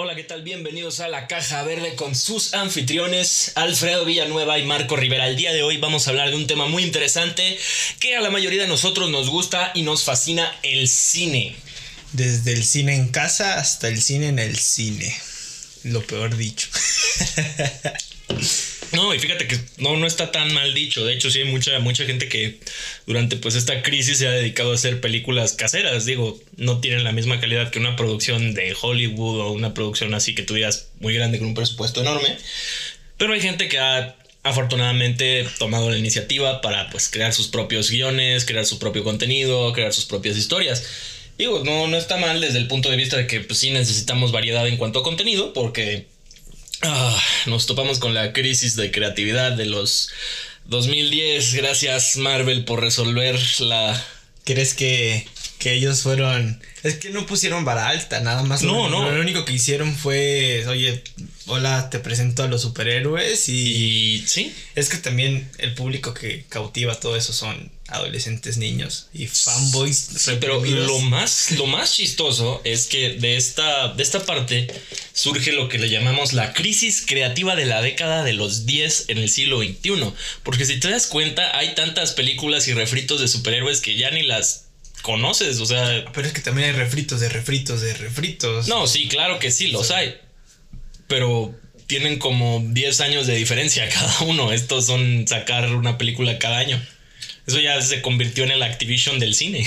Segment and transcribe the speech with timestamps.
[0.00, 0.42] Hola, ¿qué tal?
[0.42, 5.26] Bienvenidos a la Caja Verde con sus anfitriones Alfredo Villanueva y Marco Rivera.
[5.26, 7.58] El día de hoy vamos a hablar de un tema muy interesante
[7.98, 11.56] que a la mayoría de nosotros nos gusta y nos fascina el cine.
[12.12, 15.12] Desde el cine en casa hasta el cine en el cine.
[15.82, 16.68] Lo peor dicho.
[18.92, 21.04] No, y fíjate que no, no está tan mal dicho.
[21.04, 22.58] De hecho, sí hay mucha, mucha gente que
[23.06, 26.06] durante pues esta crisis se ha dedicado a hacer películas caseras.
[26.06, 30.34] Digo, no tienen la misma calidad que una producción de Hollywood o una producción así
[30.34, 32.36] que tuvieras muy grande con un presupuesto enorme.
[33.18, 38.44] Pero hay gente que ha afortunadamente tomado la iniciativa para pues crear sus propios guiones,
[38.44, 40.84] crear su propio contenido, crear sus propias historias.
[41.36, 44.32] Digo, no, no está mal desde el punto de vista de que pues sí necesitamos
[44.32, 46.06] variedad en cuanto a contenido, porque
[46.82, 50.10] Ah, nos topamos con la crisis de creatividad de los
[50.66, 51.54] 2010.
[51.54, 54.04] Gracias Marvel por resolver la...
[54.44, 55.26] ¿Crees que,
[55.58, 56.62] que ellos fueron...
[56.82, 58.62] Es que no pusieron vara alta, nada más.
[58.62, 59.10] No, lo, no.
[59.10, 61.02] Lo único que hicieron fue, oye,
[61.46, 64.16] hola, te presento a los superhéroes y...
[64.16, 64.54] Y sí.
[64.74, 69.96] Es que también el público que cautiva todo eso son adolescentes niños y fanboys.
[69.96, 74.66] Sí, pero lo más, lo más chistoso es que de esta, de esta parte
[75.14, 79.18] surge lo que le llamamos la crisis creativa de la década de los 10 en
[79.18, 80.12] el siglo XXI.
[80.42, 84.22] Porque si te das cuenta, hay tantas películas y refritos de superhéroes que ya ni
[84.22, 84.66] las
[85.02, 85.58] conoces.
[85.60, 88.68] O sea, Pero es que también hay refritos de refritos de refritos.
[88.68, 90.14] no, sí, claro que sí, los hay.
[91.06, 91.54] Pero
[91.86, 94.52] tienen como 10 años de diferencia cada uno.
[94.52, 96.80] Estos son sacar una película cada año.
[97.48, 99.66] Eso ya se convirtió en el Activision del cine.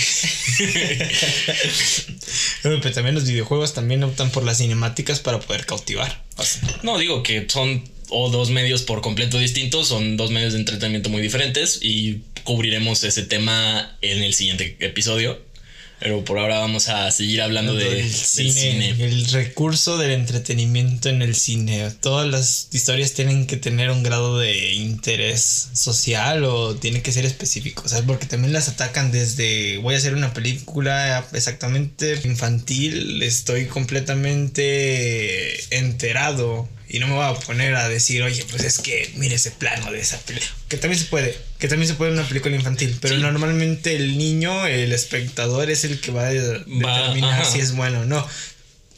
[2.62, 6.22] Pero también los videojuegos también optan por las cinemáticas para poder cautivar.
[6.36, 10.52] O sea, No, digo que son o dos medios por completo distintos, son dos medios
[10.52, 15.40] de entretenimiento muy diferentes y cubriremos ese tema en el siguiente episodio.
[16.02, 19.04] Pero por ahora vamos a seguir hablando de, el del cine, cine.
[19.04, 21.92] el recurso del entretenimiento en el cine.
[22.00, 27.24] Todas las historias tienen que tener un grado de interés social o tiene que ser
[27.24, 28.04] específico, ¿sabes?
[28.04, 36.68] Porque también las atacan desde voy a hacer una película exactamente infantil, estoy completamente enterado
[36.92, 39.90] y no me voy a poner a decir, oye, pues es que mire ese plano
[39.90, 40.52] de esa película.
[40.68, 43.20] Que también se puede, que también se puede en una película infantil, pero Sí.
[43.22, 48.04] normalmente el niño, el espectador es el que va a determinar si es bueno o
[48.04, 48.28] no.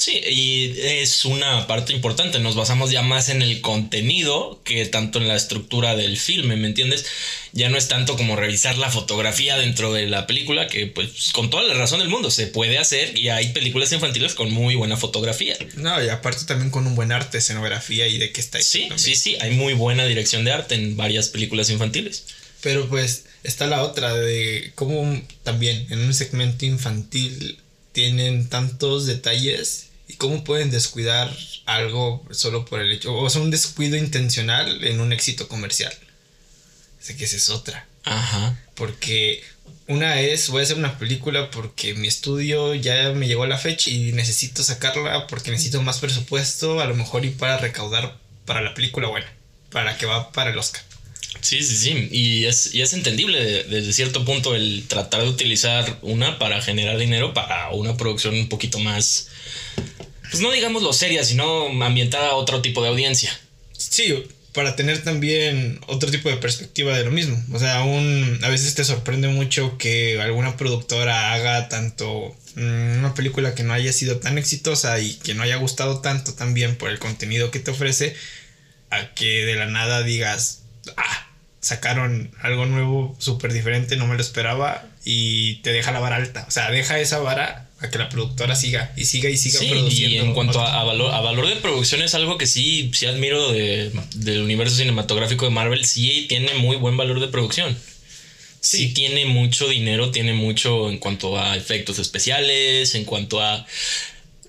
[0.05, 2.39] Sí, y es una parte importante.
[2.39, 6.67] Nos basamos ya más en el contenido que tanto en la estructura del filme, ¿me
[6.69, 7.07] entiendes?
[7.53, 11.49] Ya no es tanto como revisar la fotografía dentro de la película, que pues con
[11.49, 14.99] toda la razón del mundo se puede hacer y hay películas infantiles con muy buena
[14.99, 15.57] fotografía.
[15.77, 18.79] No, y aparte también con un buen arte, escenografía y de qué está hecho Sí,
[18.81, 18.99] también.
[18.99, 22.25] sí, sí, hay muy buena dirección de arte en varias películas infantiles.
[22.61, 27.59] Pero pues está la otra de cómo también en un segmento infantil
[27.93, 31.35] tienen tantos detalles y cómo pueden descuidar
[31.67, 35.93] algo solo por el hecho, o sea, un descuido intencional en un éxito comercial.
[37.01, 37.87] Sé que esa es otra.
[38.05, 38.59] Ajá.
[38.75, 39.43] Porque
[39.87, 43.59] una es, voy a hacer una película porque mi estudio ya me llegó a la
[43.59, 48.61] fecha y necesito sacarla porque necesito más presupuesto, a lo mejor y para recaudar para
[48.63, 49.31] la película buena,
[49.71, 50.83] para que va para el Oscar.
[51.41, 52.09] Sí, sí, sí.
[52.11, 56.63] Y es, y es entendible de- desde cierto punto el tratar de utilizar una para
[56.63, 59.29] generar dinero para una producción un poquito más,
[60.31, 63.39] pues no digamos lo seria, sino ambientada a otro tipo de audiencia.
[63.77, 64.25] Sí,
[64.55, 67.43] para tener también otro tipo de perspectiva de lo mismo.
[67.53, 73.15] O sea, aún a veces te sorprende mucho que alguna productora haga tanto mm, una
[73.15, 76.91] película que no haya sido tan exitosa y que no haya gustado tanto también por
[76.91, 78.15] el contenido que te ofrece,
[78.91, 80.63] a que de la nada digas,
[80.97, 81.27] ah,
[81.61, 86.45] sacaron algo nuevo, súper diferente, no me lo esperaba y te deja la vara alta.
[86.47, 89.67] O sea, deja esa vara a que la productora siga y siga y siga Sí,
[89.69, 90.17] produciendo.
[90.17, 93.07] y en cuanto a, a valor, a valor de producción es algo que sí, sí
[93.07, 97.77] admiro de- del universo cinematográfico de Marvel, sí tiene muy buen valor de producción.
[98.61, 98.79] Sí.
[98.79, 98.89] Sí.
[98.95, 103.67] tiene mucho dinero, tiene mucho en cuanto a efectos especiales, en cuanto a...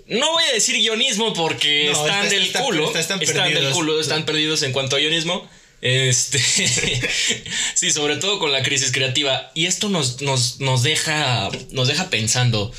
[0.07, 2.85] No voy a decir guionismo porque No, están está- del está- culo.
[2.87, 5.45] está- están están del culo, están perdidos en cuanto a guionismo.
[5.81, 6.39] Este,
[7.75, 9.51] sí, sobre todo con la crisis creativa.
[9.53, 12.71] Y esto nos, nos, nos, deja, nos deja pensando.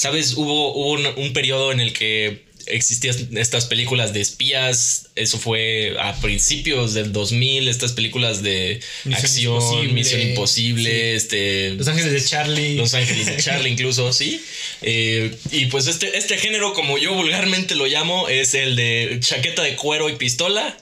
[0.00, 0.32] ¿Sabes?
[0.32, 5.10] Hubo, hubo un, un periodo en el que existían estas películas de espías.
[5.14, 7.68] Eso fue a principios del 2000.
[7.68, 9.92] Estas películas de Misión acción, Imposible.
[9.92, 10.90] Misión Imposible.
[10.90, 11.16] Sí.
[11.16, 12.76] Este, Los Ángeles de Charlie.
[12.76, 14.40] los Ángeles de Charlie incluso, sí.
[14.80, 19.60] Eh, y pues este, este género, como yo vulgarmente lo llamo, es el de chaqueta
[19.60, 20.78] de cuero y pistola.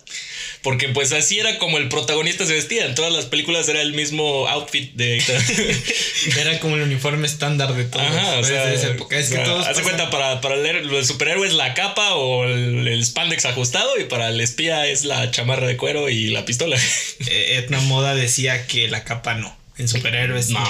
[0.69, 2.85] Porque pues así era como el protagonista se vestía.
[2.85, 5.17] En todas las películas era el mismo outfit de...
[6.39, 8.05] era como el uniforme estándar de todos.
[8.05, 9.17] Ajá, o sea, de esa época.
[9.17, 9.67] Es que todos...
[9.67, 14.29] Hace cuenta, para, para el, superhéroe es la capa o el, spandex ajustado y para
[14.29, 16.79] el espía es la chamarra de cuero y la pistola.
[17.31, 19.57] Eh, Etna Moda decía que la capa no.
[19.79, 20.61] En superhéroes no.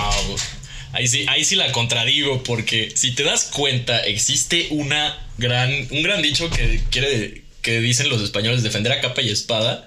[0.93, 6.03] Ahí sí, ahí sí la contradigo porque si te das cuenta existe una gran, un
[6.05, 9.87] gran dicho que quiere que dicen los españoles defender a capa y espada.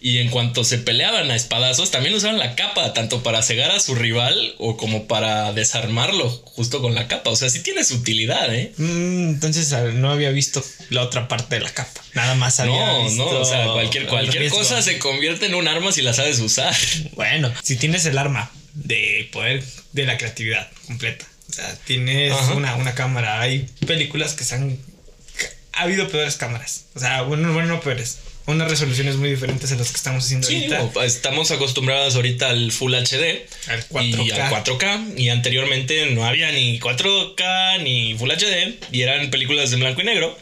[0.00, 3.80] Y en cuanto se peleaban a espadazos, también usaban la capa, tanto para cegar a
[3.80, 7.28] su rival o como para desarmarlo justo con la capa.
[7.28, 8.72] O sea, sí tiene su utilidad, ¿eh?
[8.78, 12.00] Mm, entonces no había visto la otra parte de la capa.
[12.14, 15.92] Nada más había No, no, o sea, cualquier, cualquier cosa se convierte en un arma
[15.92, 16.74] si la sabes usar.
[17.14, 21.26] Bueno, si tienes el arma de poder de la creatividad completa.
[21.50, 23.40] O sea, tienes una, una cámara.
[23.40, 24.78] Hay películas que se han
[25.78, 26.86] ha habido peores cámaras.
[26.94, 28.18] O sea, bueno, bueno, no peores.
[28.46, 31.04] Unas resoluciones muy diferentes a las que estamos haciendo sí, ahorita.
[31.04, 33.46] estamos acostumbrados ahorita al Full HD.
[33.68, 34.26] Al 4K.
[34.26, 35.18] Y al 4K.
[35.18, 38.78] Y anteriormente no había ni 4K ni Full HD.
[38.90, 40.36] Y eran películas de blanco y negro.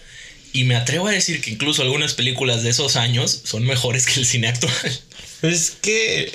[0.53, 4.21] Y me atrevo a decir que incluso algunas películas de esos años son mejores que
[4.21, 4.73] el cine actual.
[5.43, 6.33] Es que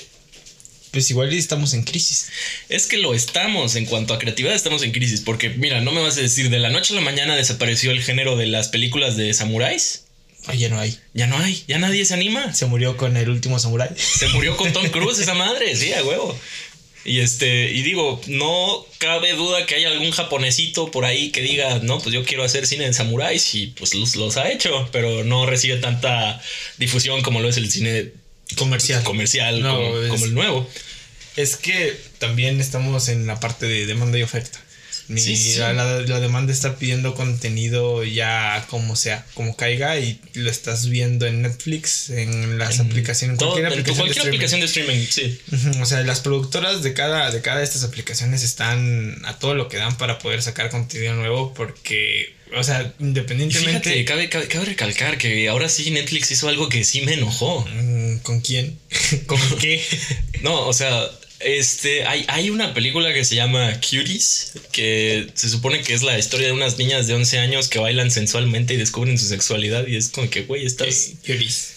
[0.92, 2.30] pues igual estamos en crisis.
[2.70, 6.02] Es que lo estamos, en cuanto a creatividad estamos en crisis, porque mira, no me
[6.02, 9.16] vas a decir, de la noche a la mañana desapareció el género de las películas
[9.16, 10.04] de samuráis.
[10.48, 10.98] Ay, ya no hay.
[11.14, 12.54] Ya no hay, ya nadie se anima.
[12.54, 13.90] Se murió con el último samurái.
[13.96, 16.38] Se murió con Tom Cruise, esa madre, sí, a huevo.
[17.04, 21.80] Y este, y digo, no cabe duda que hay algún japonesito por ahí que diga,
[21.80, 25.24] no, pues yo quiero hacer cine de samuráis y pues los, los ha hecho, pero
[25.24, 26.40] no recibe tanta
[26.78, 28.12] difusión como lo es el cine
[28.58, 29.04] comercial.
[29.04, 30.68] Comercial, como, el nuevo.
[31.36, 34.60] Es que también estamos en la parte de demanda y oferta.
[35.08, 41.42] La, demanda está pidiendo contenido ya como sea, como caiga y lo estás viendo en
[41.42, 45.40] Netflix, en las aplicaciones, en cualquier, aplicación, de streaming, sí.
[45.82, 49.68] O sea, las productoras de cada, de cada de estas aplicaciones están a todo lo
[49.68, 54.04] que dan para poder sacar contenido nuevo porque o sea, independientemente.
[54.04, 57.66] cabe, cabe, recalcar que ahora sí Netflix hizo algo que sí me enojó.
[57.74, 58.78] Mm, ¿Con quién?
[59.26, 59.82] ¿Con qué?
[60.42, 61.10] no, o sea,
[61.44, 66.18] este, hay, hay una película que se llama Cuties, que se supone que es la
[66.18, 69.88] historia de unas niñas de 11 años que bailan sensualmente y descubren su sexualidad.
[69.88, 71.14] Y es como que, güey, estás.
[71.26, 71.74] cuties.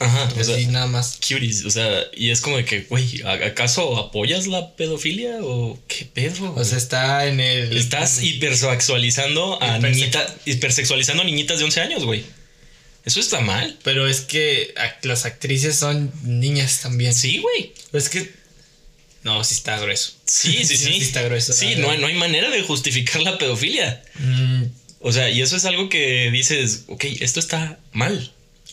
[0.00, 1.18] Ajá, o sea, nada más.
[1.18, 6.06] Cuties, o sea, y es como de que, güey, ¿acaso apoyas la pedofilia o qué
[6.06, 6.54] pedo?
[6.54, 7.76] O sea, está en el.
[7.76, 12.24] Estás hipersexualizando a niñitas, hipersexualizando a niñitas de 11 años, güey.
[13.04, 13.78] Eso está mal.
[13.82, 17.14] Pero es que las actrices son niñas también.
[17.14, 17.72] Sí, güey.
[17.92, 18.39] Es que.
[19.22, 20.12] No, sí está grueso.
[20.24, 20.84] Sí, sí, sí.
[20.84, 21.52] sí, está grueso.
[21.52, 24.02] Sí, no hay, no hay manera de justificar la pedofilia.
[24.18, 24.64] Mm.
[25.00, 28.32] O sea, y eso es algo que dices, ok, esto está mal.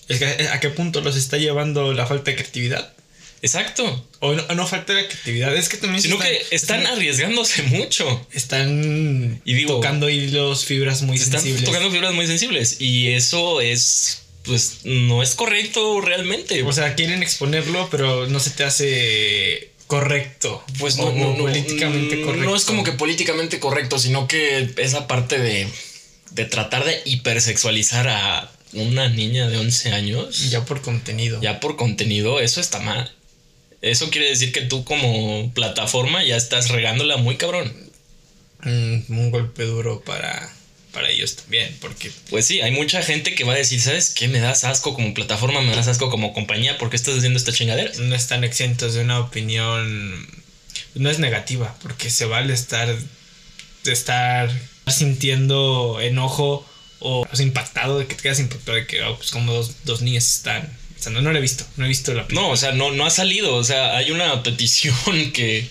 [0.10, 2.94] Es que a qué punto los está llevando la falta de creatividad.
[3.42, 4.08] Exacto.
[4.20, 6.02] O no, falta de creatividad, es que también...
[6.02, 8.28] Sino que están arriesgándose mucho.
[8.34, 11.60] Están y digo, tocando hilos, fibras muy sensibles.
[11.60, 12.82] Están tocando fibras muy sensibles.
[12.82, 16.64] Y eso es, pues, no es correcto realmente.
[16.64, 20.64] O sea, quieren exponerlo, pero no se te hace correcto.
[20.80, 22.46] Pues no, no, políticamente correcto.
[22.46, 25.68] No es como que políticamente correcto, sino que esa parte de,
[26.32, 30.50] de tratar de hipersexualizar a una niña de 11 años.
[30.50, 31.42] Ya por contenido.
[31.42, 33.12] Ya por contenido, eso está mal.
[33.82, 37.74] Eso quiere decir que tú como plataforma ya estás regándola muy cabrón.
[38.64, 40.52] Mm, un golpe duro para,
[40.98, 42.12] para ellos también, porque...
[42.32, 44.28] Pues sí, hay mucha gente que va a decir, ¿sabes qué?
[44.28, 47.54] Me das asco como plataforma, me das asco como compañía, ¿por qué estás haciendo esta
[47.54, 47.92] chingadera?
[48.00, 50.28] No están exentos de una opinión...
[50.96, 52.96] No es negativa, porque se vale estar...
[53.84, 54.50] De estar
[54.88, 59.54] sintiendo enojo o pues, impactado, de que te quedas impactado de que, oh, pues como
[59.54, 60.64] dos, dos niñas están.
[60.98, 62.48] O sea, no, no lo he visto, no he visto la película.
[62.48, 63.54] No, o sea, no, no ha salido.
[63.54, 64.96] O sea, hay una petición
[65.32, 65.70] que.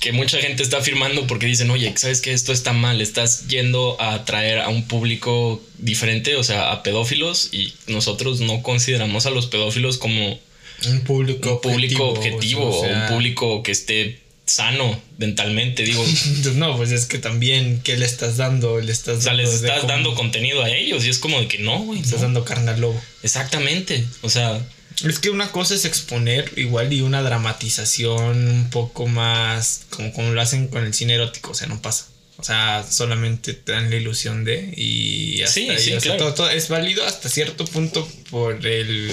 [0.00, 3.02] Que mucha gente está firmando porque dicen, oye, ¿sabes que Esto está mal.
[3.02, 8.62] Estás yendo a atraer a un público diferente, o sea, a pedófilos, y nosotros no
[8.62, 10.40] consideramos a los pedófilos como.
[10.88, 16.02] Un público, público objetivo, o, un público que esté sano mentalmente, digo.
[16.54, 18.80] no, pues es que también, ¿qué le estás dando?
[18.80, 21.58] Le estás o sea, les estás dando contenido a ellos y es como de que
[21.58, 22.00] no, güey.
[22.00, 23.00] Estás dando carne al lobo.
[23.22, 24.66] Exactamente, o sea.
[25.04, 30.30] Es que una cosa es exponer igual y una dramatización un poco más como, como
[30.30, 32.06] lo hacen con el cine erótico, o sea, no pasa.
[32.36, 36.32] O sea, solamente te dan la ilusión de y hasta sí, sí, claro.
[36.32, 39.12] todo es válido hasta cierto punto por el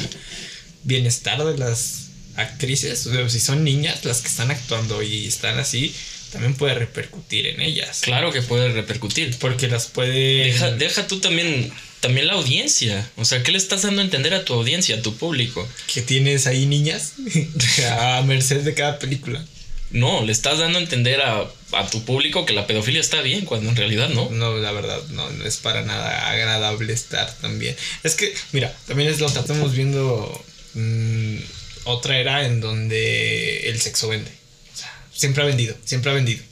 [0.83, 5.93] bienestar de las actrices, o si son niñas las que están actuando y están así,
[6.31, 8.01] también puede repercutir en ellas.
[8.01, 9.35] Claro que puede repercutir.
[9.39, 10.45] Porque las puede...
[10.45, 13.09] Deja, deja tú también también la audiencia.
[13.17, 15.67] O sea, ¿qué le estás dando a entender a tu audiencia, a tu público?
[15.93, 17.13] Que tienes ahí niñas
[17.99, 19.43] a merced de cada película.
[19.89, 23.45] No, le estás dando a entender a, a, tu público que la pedofilia está bien,
[23.45, 24.29] cuando en realidad no.
[24.29, 27.75] No, la verdad, no, no es para nada agradable estar también.
[28.03, 31.37] Es que, mira, también es lo que estamos viendo mmm,
[31.85, 34.29] otra era en donde el sexo vende.
[34.73, 36.43] O sea, siempre ha vendido, siempre ha vendido.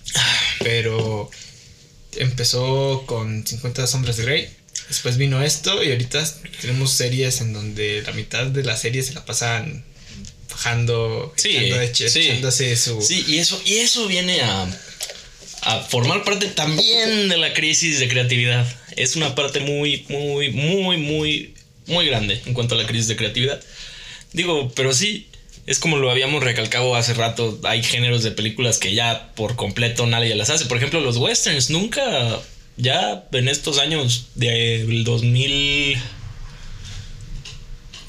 [0.60, 1.30] Pero
[2.14, 4.50] empezó con 50 sombras de Grey.
[4.88, 6.24] Después vino esto y ahorita
[6.62, 9.84] tenemos series en donde la mitad de la serie se la pasan
[10.50, 12.20] bajando, sí, echando, sí.
[12.20, 13.02] echándose su...
[13.02, 14.68] Sí, y eso, y eso viene a,
[15.64, 18.66] a formar parte también de la crisis de creatividad.
[18.96, 21.54] Es una parte muy, muy, muy, muy,
[21.88, 23.62] muy grande en cuanto a la crisis de creatividad.
[24.34, 25.28] Digo, pero sí,
[25.66, 30.06] es como lo habíamos recalcado hace rato, hay géneros de películas que ya por completo
[30.06, 30.66] nadie las hace.
[30.66, 32.40] Por ejemplo, los westerns nunca,
[32.78, 35.98] ya en estos años del 2000...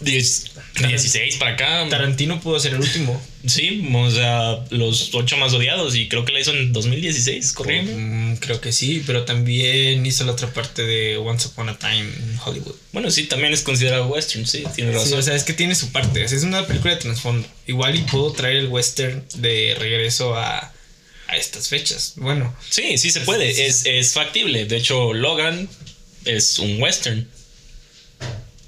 [0.00, 1.87] 16 para acá.
[1.88, 3.20] Tarantino pudo ser el último.
[3.46, 7.92] Sí, o sea, los ocho más odiados y creo que la hizo en 2016, ¿correcto?
[7.96, 12.00] Mm, creo que sí, pero también hizo la otra parte de Once Upon a Time
[12.00, 12.75] en Hollywood.
[12.92, 15.08] Bueno, sí, también es considerado western, sí, tiene razón.
[15.08, 17.46] Sí, o sea, es que tiene su parte, es una película de trasfondo.
[17.66, 20.73] Igual y puedo traer el western de regreso a,
[21.28, 22.14] a estas fechas.
[22.16, 22.54] Bueno.
[22.71, 24.66] Sí, sí se puede, es, es, factible.
[24.66, 25.68] De hecho, Logan
[26.25, 27.28] es un western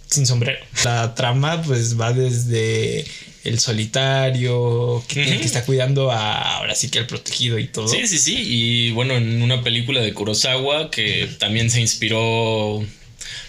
[0.09, 0.65] sin sombrero.
[0.85, 3.05] La trama pues va desde
[3.45, 5.39] el solitario que, uh -huh.
[5.39, 7.89] que, está cuidando a ahora sí que al protegido y todo.
[7.89, 8.37] Sí, sí, sí.
[8.39, 12.85] Y bueno, en una película de Kurosawa que también se inspiró.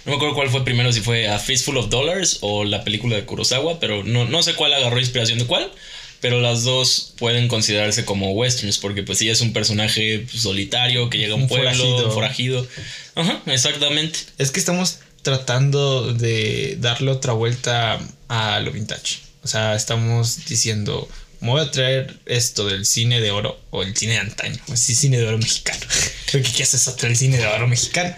[0.05, 3.15] No me acuerdo cuál fue primero, si fue A Fistful of Dollars o la película
[3.15, 5.71] de Kurosawa, pero no, no sé cuál agarró inspiración de cuál.
[6.21, 11.17] Pero las dos pueden considerarse como westerns, porque pues sí es un personaje solitario que
[11.17, 12.11] llega a un, un pueblo, forajido.
[12.11, 12.67] forajido.
[13.15, 14.19] Ajá, exactamente.
[14.37, 19.19] Es que estamos tratando de darle otra vuelta a lo vintage.
[19.43, 21.07] O sea, estamos diciendo,
[21.39, 24.95] me voy a traer esto del cine de oro o el cine de antaño, así
[24.95, 25.79] cine de oro mexicano.
[26.25, 28.13] Creo que ¿qué haces el cine de oro mexicano?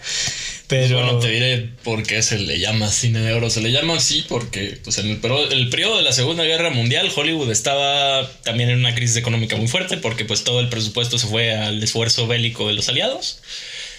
[0.72, 3.50] Pero bueno, te diré por qué se le llama cine de oro.
[3.50, 5.20] Se le llama así porque pues, en el,
[5.52, 9.68] el periodo de la Segunda Guerra Mundial Hollywood estaba también en una crisis económica muy
[9.68, 13.42] fuerte porque pues todo el presupuesto se fue al esfuerzo bélico de los aliados.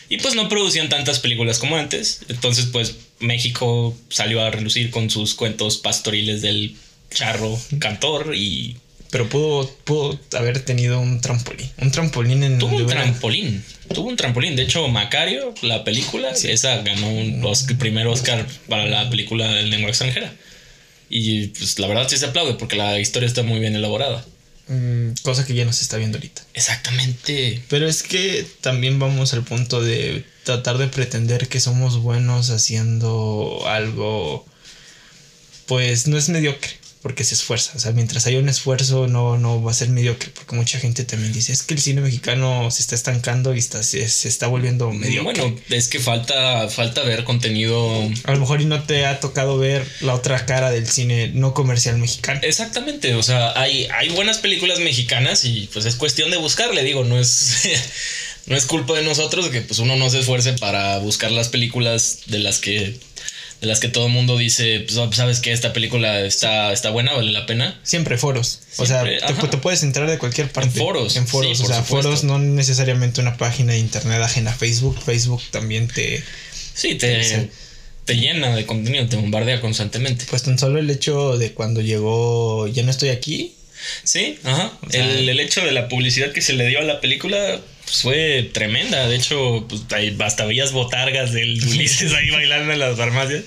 [0.08, 2.20] Y pues no producían tantas películas como antes.
[2.30, 6.74] Entonces, pues México salió a relucir con sus cuentos pastoriles del
[7.10, 8.78] charro cantor y.
[9.12, 11.70] Pero pudo, pudo haber tenido un trampolín.
[11.76, 12.58] Un trampolín en.
[12.58, 13.62] Tuvo un trampolín.
[13.92, 14.56] Tuvo un trampolín.
[14.56, 16.50] De hecho, Macario, la película, sí.
[16.50, 20.32] esa ganó un Oscar, primer Oscar para la película en lengua extranjera.
[21.10, 24.24] Y pues la verdad sí se aplaude porque la historia está muy bien elaborada.
[24.68, 26.40] Mm, cosa que ya no se está viendo ahorita.
[26.54, 27.62] Exactamente.
[27.68, 33.62] Pero es que también vamos al punto de tratar de pretender que somos buenos haciendo
[33.66, 34.46] algo.
[35.66, 36.70] Pues no es mediocre,
[37.02, 37.72] porque se esfuerza.
[37.74, 40.30] O sea, mientras haya un esfuerzo, no, no va a ser mediocre.
[40.34, 43.82] Porque mucha gente también dice: es que el cine mexicano se está estancando y está,
[43.82, 45.42] se, se está volviendo mediocre.
[45.42, 48.08] Bueno, es que falta, falta ver contenido.
[48.24, 51.54] A lo mejor y no te ha tocado ver la otra cara del cine no
[51.54, 52.40] comercial mexicano.
[52.42, 53.14] Exactamente.
[53.14, 56.84] O sea, hay, hay buenas películas mexicanas y pues es cuestión de buscarle.
[56.84, 57.68] Digo, no es.
[58.46, 62.20] no es culpa de nosotros que pues uno no se esfuerce para buscar las películas
[62.26, 62.98] de las que
[63.62, 67.12] de las que todo el mundo dice, pues sabes que esta película está, está buena,
[67.12, 67.78] vale la pena.
[67.84, 68.58] Siempre foros.
[68.68, 70.68] Siempre, o sea, te, te, puedes entrar de cualquier parte.
[70.68, 71.14] En foros.
[71.14, 71.58] En foros.
[71.58, 72.08] Sí, o sea, supuesto.
[72.08, 75.00] foros no necesariamente una página de internet ajena a Facebook.
[75.00, 76.24] Facebook también te.
[76.74, 77.50] Sí, te, te,
[78.04, 80.24] te llena de contenido, te bombardea constantemente.
[80.28, 83.54] Pues tan solo el hecho de cuando llegó Ya no estoy aquí.
[84.04, 84.72] Sí, ajá.
[84.86, 87.60] O sea, el, el hecho de la publicidad que se le dio a la película
[87.84, 89.08] pues fue tremenda.
[89.08, 93.42] De hecho, pues ahí hasta veías botargas del Ulises ahí bailando en las farmacias.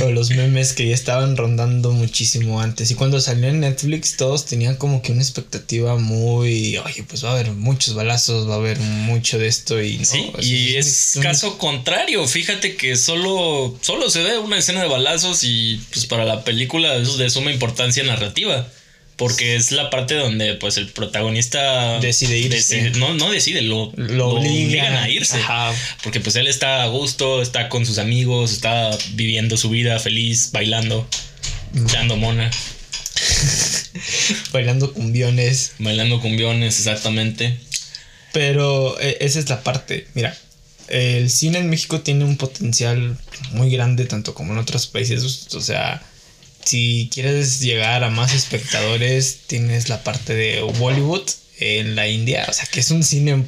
[0.00, 2.90] O los memes que ya estaban rondando muchísimo antes.
[2.90, 6.76] Y cuando salió en Netflix, todos tenían como que una expectativa muy.
[6.78, 9.82] Oye, pues va a haber muchos balazos, va a haber mucho de esto.
[9.82, 10.04] Y, ¿no?
[10.04, 12.26] sí, y es, es caso contrario.
[12.28, 16.94] Fíjate que solo, solo se ve una escena de balazos y pues para la película
[16.94, 18.68] eso es de suma importancia narrativa.
[19.16, 22.76] Porque es la parte donde pues el protagonista decide irse.
[22.76, 24.66] Decide, no, no decide, lo, lo, lo obligan.
[24.66, 25.36] obligan a irse.
[25.36, 25.72] Ajá.
[26.02, 30.50] Porque pues él está a gusto, está con sus amigos, está viviendo su vida feliz,
[30.52, 31.06] bailando,
[31.74, 32.50] echando mona.
[34.52, 35.72] bailando cumbiones.
[35.78, 37.58] Bailando cumbiones, exactamente.
[38.32, 40.06] Pero eh, esa es la parte.
[40.14, 40.36] Mira,
[40.88, 43.16] el cine en México tiene un potencial
[43.52, 45.48] muy grande, tanto como en otros países.
[45.54, 46.02] O sea,
[46.64, 51.22] si quieres llegar a más espectadores, tienes la parte de Bollywood
[51.58, 53.44] en la India, o sea que es un cine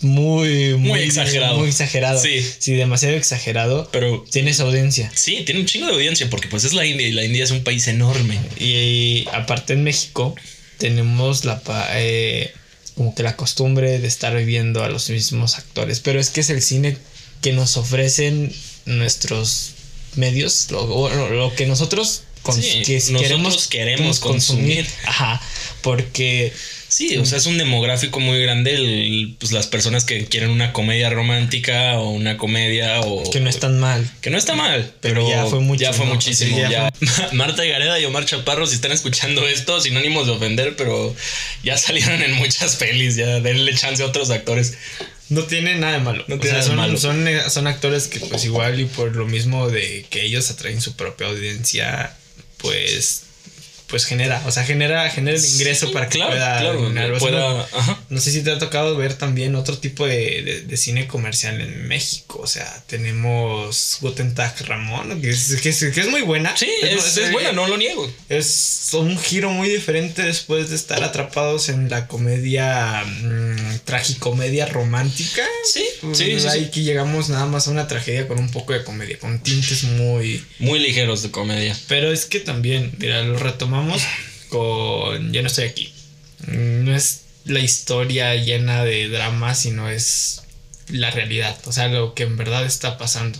[0.00, 1.58] muy, muy, exagerado.
[1.58, 2.20] Muy exagerado.
[2.20, 2.44] Sí.
[2.58, 3.88] Sí, demasiado exagerado.
[3.92, 5.10] Pero tiene esa audiencia.
[5.14, 7.50] Sí, tiene un chingo de audiencia porque pues es la India y la India es
[7.50, 8.38] un país enorme.
[8.58, 10.34] Y, aparte en México
[10.78, 11.62] tenemos la
[11.94, 12.52] eh,
[12.94, 16.00] como que la costumbre de estar viendo a los mismos actores.
[16.00, 16.96] Pero es que es el cine
[17.40, 18.52] que nos ofrecen
[18.84, 19.72] nuestros
[20.14, 22.22] medios, lo, lo que nosotros
[22.54, 24.86] que queremos, queremos consumir.
[25.04, 25.40] Ajá,
[25.82, 26.52] porque
[26.88, 31.10] Sí, o sea, es un demográfico muy grande pues las personas que quieren una comedia
[31.10, 33.28] romántica o una comedia o...
[33.30, 34.08] Que no es tan mal.
[34.20, 35.82] Que no está mal, pero, ya fue mucho.
[35.82, 36.56] Ya fue muchísimo.
[36.58, 36.92] ya
[37.32, 41.14] Marta Gareda y Omar Chaparro, si están escuchando esto, sinónimos de ofender, pero
[41.64, 44.78] ya salieron en muchas pelis, ya denle chance a otros actores.
[45.28, 46.24] No tiene nada de malo.
[46.28, 46.96] No tiene son, malo.
[46.98, 50.94] Son, son actores que pues igual y por lo mismo de que ellos atraen su
[50.94, 52.16] propia audiencia,
[52.58, 53.25] pues
[53.88, 57.68] pues genera, o sea, genera, genera el ingreso para que pueda, pueda
[58.08, 61.86] no, sé si te ha tocado ver también otro tipo de, de, cine comercial en
[61.86, 62.40] México.
[62.42, 66.56] O sea, tenemos Guten Tag Ramón, que es, que es, muy buena.
[66.56, 68.12] Sí, es, es, buena, no lo niego.
[68.28, 75.44] Es un giro muy diferente después de estar atrapados en la comedia, mmm, tragicomedia romántica.
[75.64, 76.48] Sí, sí, sí.
[76.48, 79.84] Ahí que llegamos nada más a una tragedia con un poco de comedia, con tintes
[79.84, 80.44] muy...
[80.58, 81.76] Muy ligeros de comedia.
[81.86, 83.75] Pero es que también, mira, lo retomamos
[84.48, 85.92] con Yo no estoy aquí.
[86.46, 90.42] No es la historia llena de drama, sino es
[90.88, 93.38] la realidad, o sea, lo que en verdad está pasando.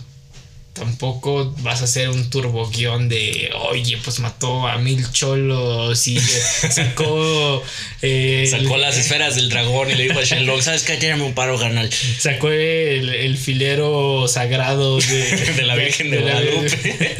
[0.73, 6.19] Tampoco vas a hacer un turbo guion de, oye, pues mató a mil cholos y
[6.69, 7.63] sacó...
[8.03, 10.97] Eh, sacó las esferas del dragón y le dijo a Shenlong, ¿sabes qué?
[10.97, 11.89] Tírame un paro, canal.
[11.91, 17.17] Sacó el, filero sagrado de, la Virgen de, de Guadalupe.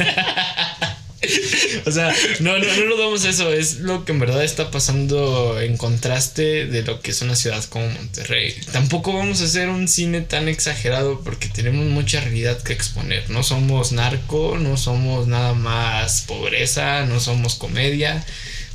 [1.86, 3.52] o sea, no, no, no nos damos eso.
[3.52, 7.62] Es lo que en verdad está pasando en contraste de lo que es una ciudad
[7.64, 8.54] como Monterrey.
[8.72, 13.28] Tampoco vamos a hacer un cine tan exagerado porque tenemos mucha realidad que exponer.
[13.30, 18.24] No somos narco, no somos nada más pobreza, no somos comedia.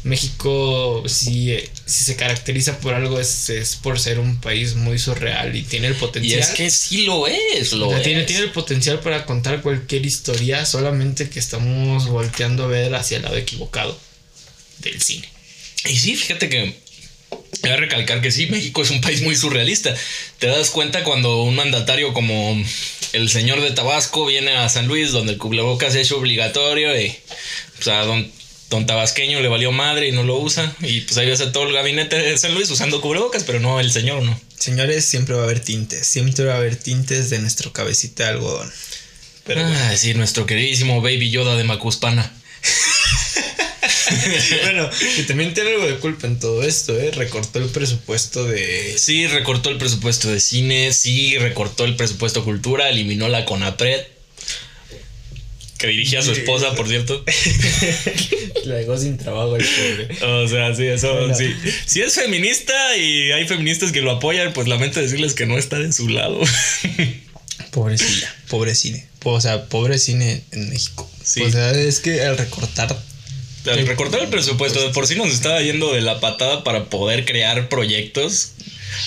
[0.04, 5.56] México, si, si se caracteriza por algo, es, es, por ser un país muy surreal
[5.56, 6.40] y tiene el potencial.
[6.40, 10.66] Y es que sí lo es, lo tiene, Tiene el potencial para contar cualquier historia,
[10.66, 13.98] solamente que estamos volteando a ver hacia el lado equivocado
[14.80, 15.30] del cine.
[15.86, 16.84] Y sí, fíjate que
[17.62, 19.96] Voy a recalcar que sí, México es un país muy surrealista.
[20.40, 22.62] Te das cuenta cuando un mandatario como
[23.14, 27.16] el señor de Tabasco viene a San Luis, donde el cubrebocas es obligatorio, y,
[27.80, 28.30] o sea, don,
[28.74, 30.76] don Tabasqueño le valió madre y no lo usa.
[30.82, 33.80] Y pues ahí ves a todo el gabinete de San Luis usando cubrebocas, pero no
[33.80, 34.40] el señor, ¿no?
[34.58, 36.08] Señores, siempre va a haber tintes.
[36.08, 38.72] Siempre va a haber tintes de nuestro cabecita de algodón.
[39.46, 42.34] Pero ah, sí, nuestro queridísimo Baby Yoda de Macuspana.
[44.64, 47.12] bueno, y también tiene algo de culpa en todo esto, ¿eh?
[47.12, 48.96] Recortó el presupuesto de.
[48.98, 54.13] Sí, recortó el presupuesto de cine, sí, recortó el presupuesto cultura, eliminó la CONAPRED
[55.84, 57.26] que dirigía a su esposa, por cierto.
[58.64, 60.26] La dejó sin trabajo el pobre.
[60.26, 61.54] O sea, sí, eso sí.
[61.86, 65.78] Si es feminista y hay feministas que lo apoyan, pues lamento decirles que no está
[65.80, 66.40] de su lado.
[67.72, 69.06] Pobrecilla, pobre cine.
[69.26, 71.12] O sea, pobre cine en México.
[71.22, 71.42] Sí.
[71.42, 72.98] O sea, es que al recortar
[73.66, 77.26] al recortar el presupuesto, de por sí nos estaba yendo de la patada para poder
[77.26, 78.54] crear proyectos.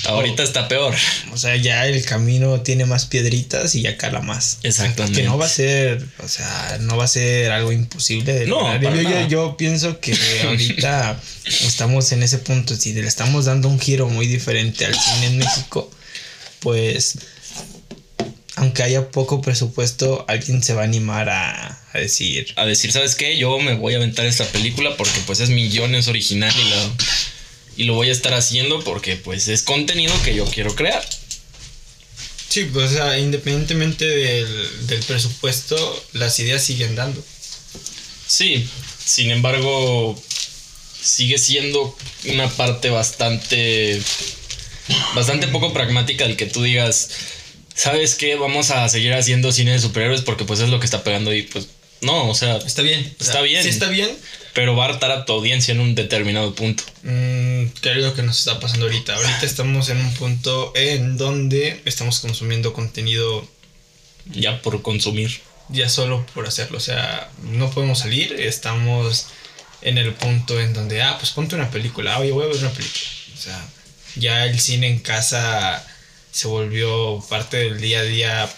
[0.05, 0.95] Ahorita está peor.
[1.33, 4.59] O sea, ya el camino tiene más piedritas y ya cala más.
[4.63, 5.21] Exactamente.
[5.21, 8.81] que no va a ser, o sea, no va a ser algo imposible de no,
[8.81, 12.77] yo, yo, pienso que ahorita estamos en ese punto.
[12.77, 15.91] Si le estamos dando un giro muy diferente al cine en México,
[16.61, 17.19] pues
[18.57, 22.55] aunque haya poco presupuesto, alguien se va a animar a, a, decir.
[22.57, 23.37] A decir, ¿sabes qué?
[23.37, 26.93] Yo me voy a aventar esta película porque pues es millones original y lo,
[27.77, 31.05] y lo voy a estar haciendo porque pues es contenido que yo quiero crear.
[32.49, 37.23] Sí, pues o sea, independientemente del, del presupuesto, las ideas siguen dando.
[38.27, 38.69] Sí,
[39.05, 40.21] sin embargo,
[41.01, 44.01] sigue siendo una parte bastante
[45.15, 47.11] bastante poco pragmática el que tú digas
[47.77, 48.35] ¿sabes qué?
[48.37, 51.43] Vamos a seguir haciendo cine de superhéroes porque pues es lo que está pegando y
[51.43, 51.69] pues
[52.01, 52.57] no, o sea...
[52.57, 53.15] Está bien.
[53.21, 53.63] Está bien.
[53.63, 54.11] Sí está bien.
[54.57, 56.83] Pero va a hartar a tu audiencia en un determinado punto.
[57.03, 59.15] Mm, ¿Qué es lo que nos está pasando ahorita?
[59.15, 63.47] Ahorita estamos en un punto en donde estamos consumiendo contenido...
[64.25, 65.43] Ya por consumir.
[65.69, 66.79] Ya solo por hacerlo.
[66.79, 68.33] O sea, no podemos salir.
[68.33, 69.27] Estamos
[69.83, 72.19] en el punto en donde, ah, pues ponte una película.
[72.19, 73.05] Oye, voy a ver una película.
[73.35, 73.63] O sea,
[74.15, 75.87] ya el cine en casa
[76.33, 78.51] se volvió parte del día a día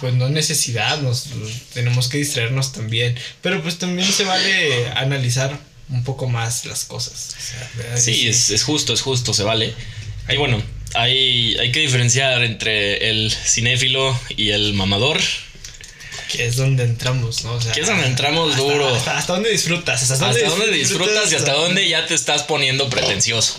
[0.00, 1.26] pues no necesidad, nos,
[1.74, 7.36] tenemos que distraernos también, pero pues también se vale analizar un poco más las cosas.
[7.96, 9.74] sí, es, es, justo, es justo, se vale.
[10.28, 10.62] Ahí bueno,
[10.94, 15.20] hay, hay que diferenciar entre el cinéfilo y el mamador.
[16.30, 17.52] Que es donde entramos, ¿no?
[17.52, 18.94] O sea, que es donde entramos duro.
[18.94, 20.10] Hasta, hasta, dónde disfrutas.
[20.10, 23.56] Hasta, dónde, disfrutas, y hasta dónde ya te estás poniendo pretencioso.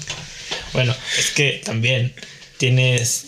[0.73, 2.13] Bueno, es que también
[2.57, 3.26] tienes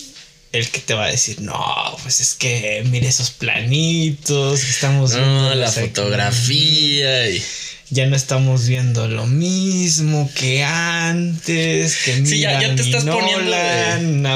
[0.52, 5.14] el que te va a decir, no, pues es que mire esos planitos que estamos
[5.14, 5.56] viendo.
[5.56, 7.44] la fotografía y
[7.92, 13.50] ya no estamos viendo lo mismo que antes, que sí, ya, te estás poniendo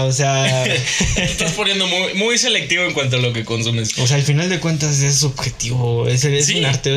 [0.05, 0.63] o sea,
[1.15, 3.97] te estás poniendo muy, muy selectivo en cuanto a lo que consumes.
[3.99, 6.91] O sea, al final de cuentas es subjetivo, es, es un arte.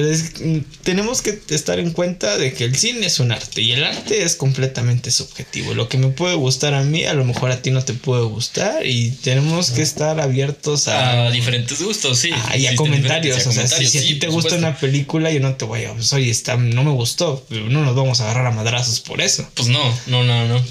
[0.83, 4.23] tenemos que estar en cuenta de que el cine es un arte y el arte
[4.23, 5.75] es completamente subjetivo.
[5.75, 8.25] Lo que me puede gustar a mí, a lo mejor a ti no te puede
[8.25, 12.31] gustar y tenemos que estar abiertos a, a diferentes gustos, sí.
[12.33, 13.47] Ah, y a comentarios.
[13.47, 16.13] O sea, si, a ti te gusta una película, yo no te voy a, pues,
[16.57, 17.45] no me gustó.
[17.51, 19.49] No nos vamos a agarrar a madrazos por eso.
[19.55, 20.65] Pues no, no, no, no.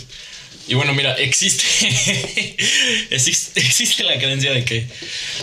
[0.67, 1.63] Y bueno, mira, existe,
[3.11, 4.87] existe, la creencia de que,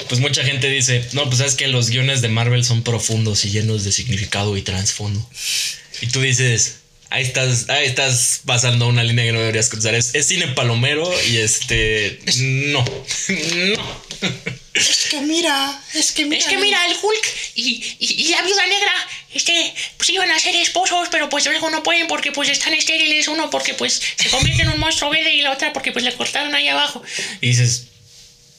[0.08, 3.50] pues mucha gente dice, no, pues sabes que los guiones de Marvel son profundos y
[3.50, 5.24] llenos de significado y trasfondo.
[6.00, 6.78] Y tú dices,
[7.10, 9.94] ahí estás, ahí estás pasando una línea que no deberías cruzar.
[9.94, 12.18] Es, es cine palomero y este,
[12.72, 12.84] no,
[13.28, 14.02] no.
[14.74, 16.38] Es que mira, es que mira.
[16.38, 18.92] Es que mira, el Hulk y, y, la viuda negra,
[19.34, 23.28] este, pues iban a ser esposos, pero pues luego no pueden porque pues están estériles,
[23.28, 26.14] uno porque pues se convierte en un monstruo verde y la otra porque pues le
[26.14, 27.02] cortaron ahí abajo.
[27.40, 27.86] Y dices,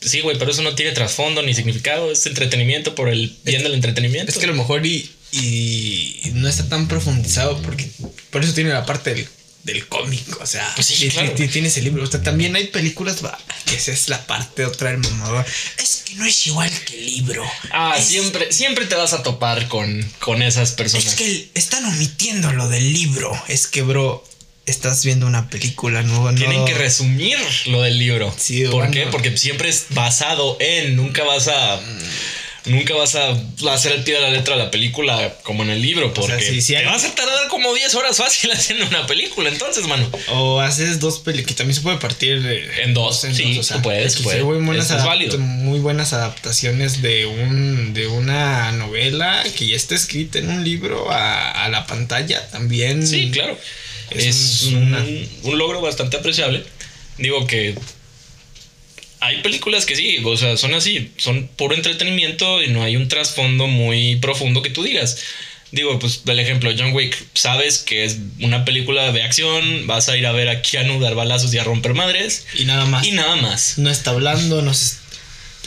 [0.01, 3.73] sí, güey, pero eso no tiene trasfondo ni significado, es entretenimiento por el bien del
[3.73, 4.31] entretenimiento.
[4.31, 7.88] Es que a lo mejor y, y no está tan profundizado porque
[8.29, 9.27] por eso tiene la parte del
[9.63, 11.32] del cómic, o sea, pues sí, claro.
[11.34, 13.21] tienes el libro, o sea, también hay películas
[13.65, 15.45] que esa es la parte otra del mamador.
[15.78, 17.45] Es que no es igual que el libro.
[17.71, 21.06] Ah, siempre, siempre te vas a topar con, con esas personas.
[21.06, 23.32] Es que están omitiendo lo del libro.
[23.47, 24.23] Es que, bro,
[24.65, 28.34] estás viendo una película, no, Tienen que resumir lo del libro.
[28.38, 29.08] Sí, ¿Por qué?
[29.08, 31.80] Porque siempre es basado en, nunca vas a
[32.65, 33.38] nunca vas a
[33.71, 36.86] hacer el pie de la letra de la película como en el libro, porque te
[36.86, 40.10] vas a tardar como 10 horas fácil haciendo una película, entonces, mano.
[40.30, 42.45] O haces dos películas, que también se puede partir
[42.82, 44.43] en dos, en sí, puedes, puedes.
[44.43, 50.49] Muy buenas, muy buenas adaptaciones de un de una novela que ya está escrita en
[50.49, 53.06] un libro a, la pantalla también.
[53.06, 53.58] Sí, claro.
[54.12, 56.63] Es, un logro bastante apreciable.
[57.17, 57.76] Digo que
[59.23, 63.07] hay películas que sí, o sea, son así, son puro entretenimiento y no hay un
[63.07, 65.17] trasfondo muy profundo que tú digas.
[65.71, 70.17] Digo, pues el ejemplo, John Wick, sabes que es una película de acción, vas a
[70.17, 72.45] ir a ver a Keanu dar balazos y a romper madres.
[72.53, 73.07] Y nada más.
[73.07, 73.77] Y nada más.
[73.77, 74.97] No está hablando, no se...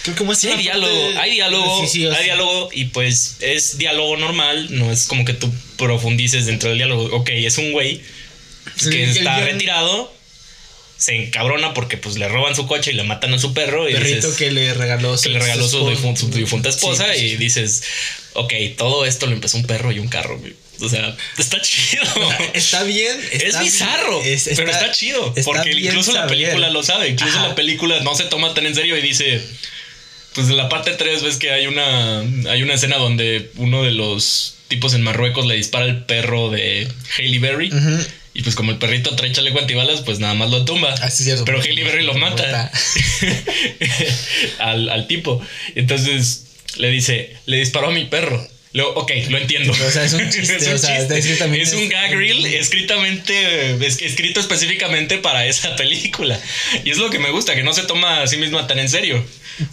[0.02, 4.92] Creo que sí, hay diálogo, hay diálogo, hay diálogo y pues es diálogo normal, no
[4.92, 7.06] es como que tú profundices dentro del diálogo.
[7.16, 8.00] Ok, es un güey
[8.88, 10.15] que está retirado
[10.96, 13.88] se encabrona porque pues le roban su coche y le matan a su perro.
[13.88, 15.90] Y Perrito que le regaló su, le regaló su,
[16.30, 17.82] difunta esposa y dices,
[18.32, 20.40] ok, todo esto lo empezó un perro y un carro.
[20.80, 22.04] O sea, está chido.
[22.54, 23.18] está bien.
[23.32, 24.22] es bizarro,
[24.56, 25.34] pero está chido.
[25.44, 27.08] porque incluso la película lo sabe.
[27.08, 29.40] Incluso la película no se toma tan en serio y dice...
[30.34, 33.90] Pues en la parte 3 ves que hay una, hay una escena donde uno de
[33.90, 37.70] los tipos en Marruecos le dispara al perro de Hailey Berry.
[38.36, 40.92] Y pues como el perrito trae chaleco antibalas, pues nada más lo tumba.
[41.00, 41.40] Así es.
[41.40, 42.70] Pero Hailey Berry lo mata
[44.58, 45.40] al, al tipo.
[45.74, 46.44] Entonces
[46.76, 48.46] le dice, le disparó a mi perro.
[48.76, 49.72] Luego, ok, lo entiendo.
[49.72, 50.56] O sea, es un chiste.
[50.56, 56.38] es un, o sea, es un gag reel escritamente, escrito específicamente para esa película.
[56.84, 58.90] Y es lo que me gusta, que no se toma a sí misma tan en
[58.90, 59.24] serio.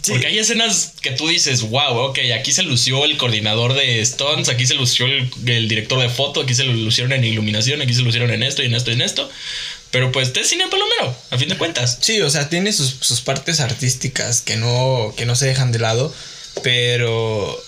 [0.08, 4.48] Porque hay escenas que tú dices, wow, ok, aquí se lució el coordinador de Stones,
[4.48, 8.00] aquí se lució el, director de foto, aquí se lo lucieron en iluminación, aquí se
[8.00, 9.30] lucieron en esto y en esto y en esto.
[9.90, 11.98] Pero pues es cine palomero, a fin de cuentas.
[12.00, 15.78] Sí, o sea, tiene sus, sus partes artísticas que no, que no se dejan de
[15.78, 16.14] lado,
[16.62, 17.62] pero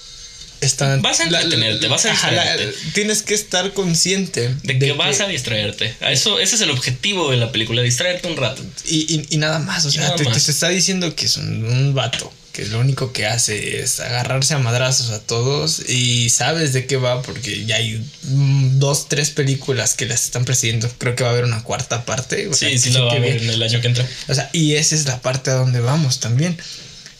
[1.00, 2.74] vas a entretenerte, vas a distraerte.
[2.94, 5.94] tienes que estar consciente de, que, vas a distraerte.
[6.00, 8.62] Eso, ese es el objetivo de la película, distraerte un rato.
[8.86, 13.12] Y, nada más, o sea, te, está diciendo que es un, vato que lo único
[13.12, 17.76] que hace es agarrarse a madrazos a todos y sabes de qué va porque ya
[17.76, 20.90] hay dos, tres películas que las están presidiendo.
[20.96, 22.48] Creo que va a haber una cuarta parte.
[22.54, 24.08] sí, sí, la va a haber en el año que entra.
[24.28, 26.56] O sea, y esa es la parte a donde vamos también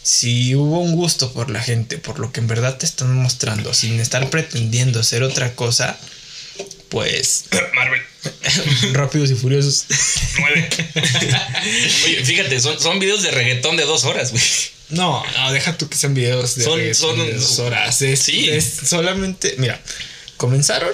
[0.07, 3.73] si hubo un gusto por la gente, por lo que en verdad te están mostrando,
[3.73, 5.99] sin estar pretendiendo hacer otra cosa,
[6.87, 7.43] pues.
[7.75, 8.01] Marvel.
[8.93, 9.83] Rápidos y furiosos.
[10.39, 10.69] Nueve.
[12.05, 14.43] Oye, fíjate, son, son videos de reggaetón de dos horas, güey.
[14.91, 17.97] No, no, deja tú que sean videos de, son, son dos horas.
[17.97, 18.49] sí.
[18.49, 19.55] es solamente.
[19.57, 19.81] Mira,
[20.37, 20.93] comenzaron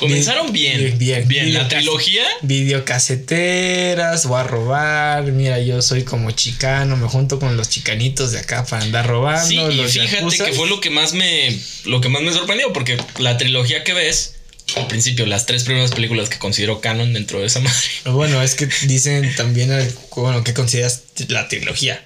[0.00, 0.96] Comenzaron bien.
[0.98, 1.52] Bien, Bien.
[1.54, 2.22] La Videocas- trilogía.
[2.42, 5.24] Videocaseteras, voy a robar.
[5.32, 9.46] Mira, yo soy como chicano, me junto con los chicanitos de acá para andar robando.
[9.46, 11.56] Sí, y fíjate que fue lo que más me.
[11.84, 12.72] Lo que más me sorprendió.
[12.72, 14.34] Porque la trilogía que ves.
[14.76, 17.78] Al principio, las tres primeras películas que considero canon dentro de esa madre.
[18.04, 22.04] Bueno, es que dicen también, el- bueno, ¿qué consideras la trilogía?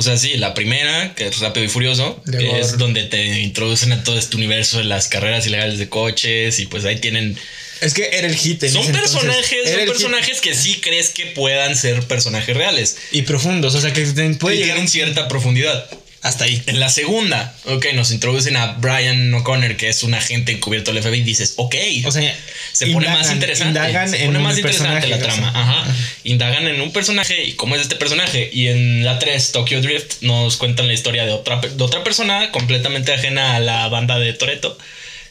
[0.00, 4.04] O sea, sí, la primera, que es Rápido y Furioso, es donde te introducen a
[4.04, 7.36] todo este universo de las carreras ilegales de coches y pues ahí tienen...
[7.80, 8.62] Es que era el hit.
[8.62, 9.88] en Son ese personajes, son hit.
[9.88, 12.96] personajes que sí crees que puedan ser personajes reales.
[13.10, 14.02] Y profundos, o sea que
[14.38, 15.90] puede y llegar tienen cierta profundidad.
[16.22, 16.62] Hasta ahí.
[16.66, 21.02] En la segunda, ok, nos introducen a Brian O'Connor, que es un agente encubierto del
[21.02, 21.74] FBI, y dices, ok,
[22.06, 22.36] O sea,
[22.72, 23.78] se pone indagan- más interesante.
[23.78, 25.60] Indagan se en pone más un interesante la personaje, trama.
[25.84, 25.94] Ajá.
[26.24, 28.50] Indagan en un personaje y cómo es este personaje.
[28.52, 32.50] Y en la 3, Tokyo Drift, nos cuentan la historia de otra, de otra persona
[32.50, 34.76] completamente ajena a la banda de Toreto.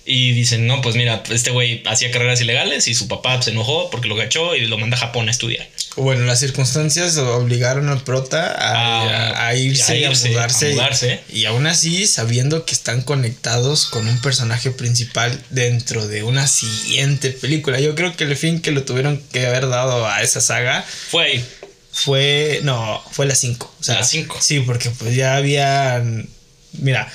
[0.10, 3.90] Y dicen, no, pues mira, este güey hacía carreras ilegales y su papá se enojó
[3.90, 5.68] porque lo gachó y lo manda a Japón a estudiar.
[5.98, 11.20] Bueno, las circunstancias obligaron al prota a, A- a irse, a y a mudarse.
[11.30, 16.48] Y, y aún así, sabiendo que están conectados con un personaje principal dentro de una
[16.48, 17.80] siguiente película.
[17.82, 21.24] Yo creo que el fin que lo tuvieron que haber dado a esa saga Fue
[21.26, 21.46] ahí.
[21.92, 22.62] fue.
[22.64, 23.76] No, fue la 5.
[23.80, 24.38] O sea, La cinco.
[24.40, 26.30] Sí, porque pues ya habían.
[26.74, 27.12] Mira,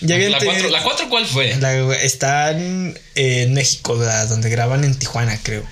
[0.00, 0.16] ya.
[0.18, 1.54] La tenido- 4, ¿La cuatro cuál fue?
[1.56, 4.28] la- están en México, ¿verdad?
[4.28, 5.64] donde graban en Tijuana, creo.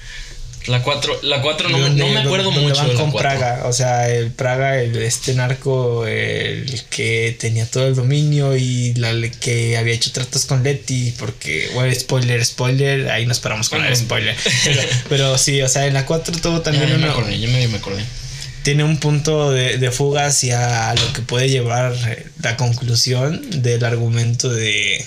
[0.66, 3.00] La 4, la cuatro no, me- Donde- no me acuerdo donde mucho van de la
[3.00, 3.30] con 4.
[3.38, 8.92] Praga, o sea, el Praga, el, este narco, el que tenía todo el dominio y
[8.94, 13.78] la que había hecho tratos con Letty, porque, bueno, spoiler, spoiler, ahí nos paramos con
[13.78, 13.96] el Bueno.
[13.96, 14.34] spoiler.
[14.64, 17.38] Pero, pero sí, o sea, en la 4 tuvo Ya, también ya me una- acordé,
[17.38, 18.02] ya medio me acordé.
[18.66, 23.84] Tiene un punto de, de fuga hacia lo que puede llevar eh, la conclusión del
[23.84, 25.06] argumento de,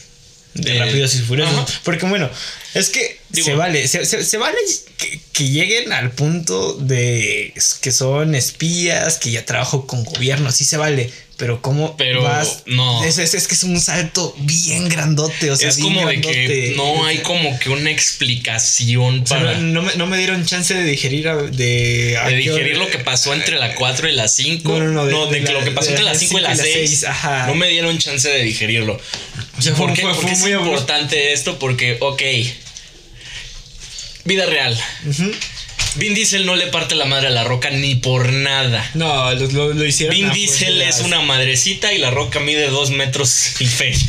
[0.54, 1.54] de De- Rápidos y Furiosos.
[1.69, 1.80] Ajá.
[1.84, 2.30] Porque bueno,
[2.74, 4.58] es que Digo- se vale, se, se- se vale
[4.98, 10.65] que, que lleguen al punto de que son espías, que ya trabajo con gobierno, sí
[10.65, 11.12] se vale.
[11.38, 13.02] Pero cómo Pero vas, no.
[13.06, 16.74] Es, es- es que es un salto bien grandote, o sea, es como de que
[16.76, 20.46] no hay como que una explicación O sea, para no, no me, no me dieron
[20.46, 23.76] chance de digerir a- de, a de qué digerir hora- lo que pasó entre la
[23.76, 24.70] 4 y la 5.
[24.70, 26.39] No, no, no, de- de, de que la- lo que pasó entre la la 5
[26.39, 26.74] y la 6.
[26.74, 27.48] seis, ajá.
[27.48, 29.00] No me dieron chance de digerirlo.
[29.58, 30.02] O sea, fue- ¿Por qué?
[30.02, 32.22] fue- Porque fue muy importante esto porque, ok,
[34.30, 34.80] vida real.
[35.96, 38.89] Vin Diesel no le parte la madre a la roca ni por nada.
[38.94, 40.15] No, lo, lo- lo hicieron.
[40.15, 43.94] Vin Diesel es una madrecita y la roca mide dos metros y fe.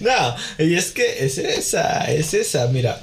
[0.00, 3.02] No, y es que es esa, es esa, mira.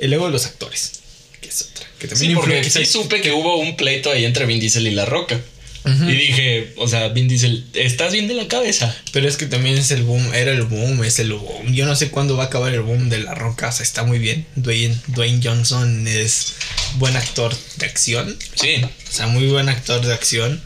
[0.00, 0.92] Y luego los actores,
[1.40, 1.86] que es otra.
[1.98, 4.90] Que también Sí, porque sí supe que hubo un pleito ahí entre Vin Diesel y
[4.90, 5.40] la roca.
[5.84, 8.96] Y dije, o sea, Vin Diesel, ¿estás bien de la cabeza?
[9.12, 11.74] Pero es que también es el boom, era el boom, es el boom.
[11.74, 14.02] Yo no sé cuándo va a acabar el boom de la roca, o sea, está
[14.02, 14.46] muy bien.
[14.56, 16.54] Dwayne, Dwayne Johnson es
[16.94, 18.34] buen actor de acción.
[18.54, 18.82] Sí.
[18.82, 20.62] O sea, muy buen actor de acción.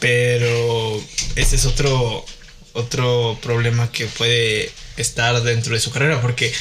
[0.00, 1.02] Pero
[1.36, 2.24] ese es otro,
[2.72, 6.20] otro problema que puede estar dentro de su carrera.
[6.20, 6.52] Porque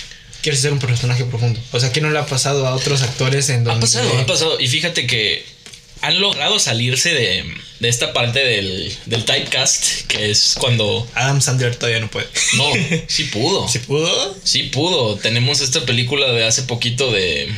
[0.41, 1.59] quiere ser un personaje profundo.
[1.71, 3.79] O sea, que no le ha pasado a otros actores en donde.
[3.79, 4.59] Ha pasado, ha pasado.
[4.59, 5.56] Y fíjate que
[6.01, 7.43] han logrado salirse de,
[7.79, 11.07] de esta parte del, del typecast, que es cuando...
[11.15, 12.27] Adam Sandler todavía no puede.
[12.55, 12.65] No,
[13.07, 13.67] sí pudo.
[13.67, 14.37] ¿Se pudo?
[14.43, 15.15] Sí pudo.
[15.17, 17.49] Tenemos esta película de hace poquito de,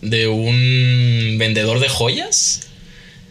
[0.00, 2.60] de un vendedor de joyas.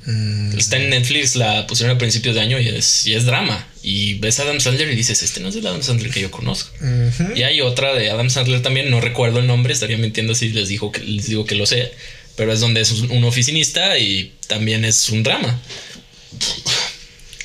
[0.06, 3.68] Mm, Está en Netflix, la pusieron a principios de año y es, y es drama.
[3.84, 6.32] Y ves a Adam Sandler y dices, este no es el Adam Sandler que yo
[6.32, 6.72] conozco.
[7.36, 10.68] Y hay otra de Adam Sandler también, no recuerdo el nombre, estaría mintiendo si les,
[10.70, 11.92] digo que, les digo que lo sé,
[12.42, 15.62] pero es donde es un oficinista y también es un drama.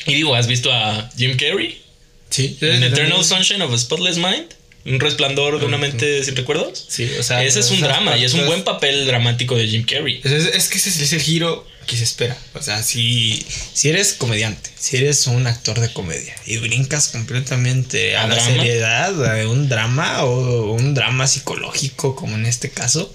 [0.07, 1.83] Y digo, ¿has visto a Jim Carrey?
[2.31, 2.57] Sí.
[2.63, 4.47] En Eternal Sunshine of a Spotless Mind,
[4.87, 6.87] un resplandor de una mente sin recuerdos.
[6.89, 7.45] Sí, o sea.
[7.45, 10.23] Ese es un drama y es un buen papel dramático de Jim Carrey.
[10.25, 12.39] Es, es- es que ese es el giro que se espera.
[12.55, 18.17] O sea, si, si eres comediante, si eres un actor de comedia y brincas completamente
[18.17, 18.51] a, ¿A la drama?
[18.51, 23.15] seriedad, a un drama o un drama psicológico, como en este caso,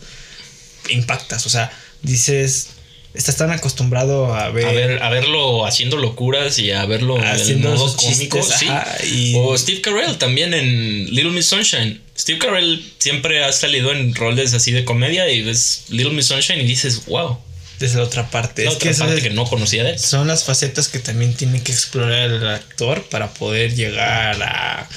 [0.90, 1.46] impactas.
[1.46, 2.68] O sea, dices,
[3.14, 4.66] estás tan acostumbrado a ver.
[4.66, 8.38] A, ver, a verlo haciendo locuras y a verlo en el Haciendo modo cómico.
[8.40, 8.68] chistes, sí.
[8.68, 12.02] ajá, y- O Steve Carell también en Little Miss Sunshine.
[12.18, 16.60] Steve Carell siempre ha salido en roles así de comedia y ves Little Miss Sunshine
[16.62, 17.38] y dices, wow.
[17.80, 18.64] desde la otra parte.
[18.64, 20.00] La es otra que parte es- que no conocía de él.
[20.00, 24.88] son las facetas que también tiene que explorar el actor para poder llegar a.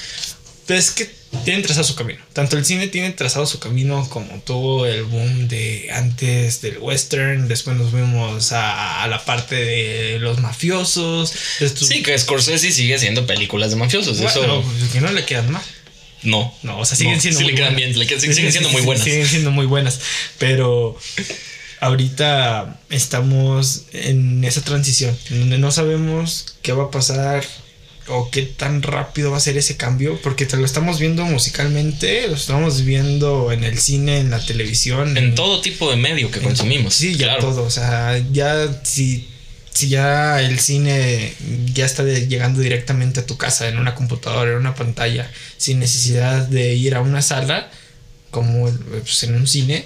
[0.67, 1.11] Pues es que
[1.45, 2.21] tienen trazado su camino.
[2.33, 7.49] Tanto el cine tiene trazado su camino como tuvo el boom de antes del western.
[7.49, 11.33] Después nos vimos a, a la parte de los mafiosos.
[11.61, 14.19] estos- Sí, que Scorsese sigue haciendo películas de mafiosos.
[14.21, 14.65] Bueno, eso.
[14.79, 15.63] pues, que no le quedan mal.
[16.23, 16.55] no.
[16.63, 17.89] No, o sea, siguen No, siendo sí muy le quedan buenas.
[17.91, 19.05] bien, le quedan- Sí, siguen sí, siendo muy buenas.
[19.05, 20.01] Siguen siendo muy buenas.
[20.39, 20.99] Pero
[21.81, 27.45] ahorita estamos en esa transición, donde no sabemos qué va a pasar
[28.09, 32.29] o qué tan rápido va a ser ese cambio, porque te lo estamos viendo musicalmente,
[32.29, 35.17] lo estamos viendo en el cine, en la televisión.
[35.17, 36.95] En todo tipo de medio que consumimos.
[36.95, 37.41] Sí, ya claro.
[37.41, 37.63] todo.
[37.65, 39.29] O sea, ya si,
[39.73, 41.33] si ya el cine
[41.73, 45.79] ya está de- llegando directamente a tu casa, en una computadora, en una pantalla, sin
[45.79, 47.71] necesidad de ir a una sala,
[48.31, 49.85] como pues, en un cine,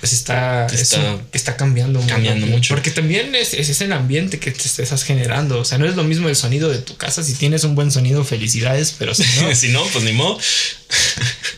[0.00, 2.74] pues está, Está eso está cambiando, cambiando mucho.
[2.74, 5.58] Porque también es, es, es el ambiente que te estás generando.
[5.60, 7.22] O sea, no es lo mismo el sonido de tu casa.
[7.22, 10.38] Si tienes un buen sonido, felicidades, pero si no, si no, pues ni modo.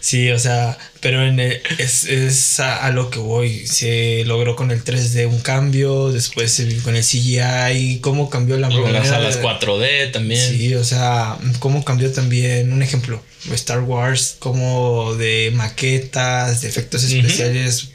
[0.01, 3.67] Sí, o sea, pero en el- es, es a, a lo que voy.
[3.67, 8.89] Se logró con el 3D un cambio, después con el CGI, cómo cambió la Luego
[8.89, 10.41] las salas de- 4D también.
[10.49, 13.23] Sí, o sea, cómo cambió también, un ejemplo,
[13.53, 17.89] Star Wars, como de maquetas, de efectos especiales,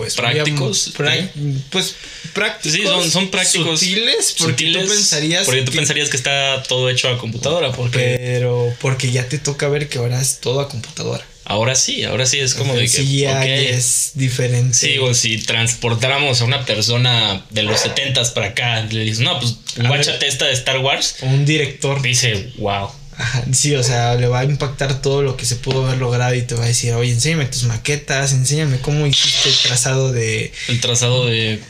[0.00, 0.92] pues Prácticos,
[1.70, 1.94] pues
[2.32, 2.76] prácticos.
[2.78, 3.80] Sí, son, son prácticos.
[3.80, 7.72] Sutiles, porque sutiles, tú pensarías Porque tú que- pensarías que está todo hecho a computadora.
[7.72, 11.24] Porque pero porque ya te toca ver que ahora es todo a computadora.
[11.44, 13.70] ahora sí, ahora sí es como de el que.
[13.70, 14.76] Es diferente.
[14.76, 19.38] Sí, o si transportáramos a una persona de los 70s para acá, le dices, no,
[19.40, 21.16] pues guáchate esta de Star Wars.
[21.22, 22.00] un director.
[22.02, 22.90] Dice, wow.
[23.20, 26.34] Ajá, sí, o sea, le va a impactar todo lo que se pudo haber logrado
[26.34, 30.52] y te va a decir, oye, enséñame tus maquetas, enséñame cómo hiciste el trazado de...
[30.68, 31.60] El trazado de.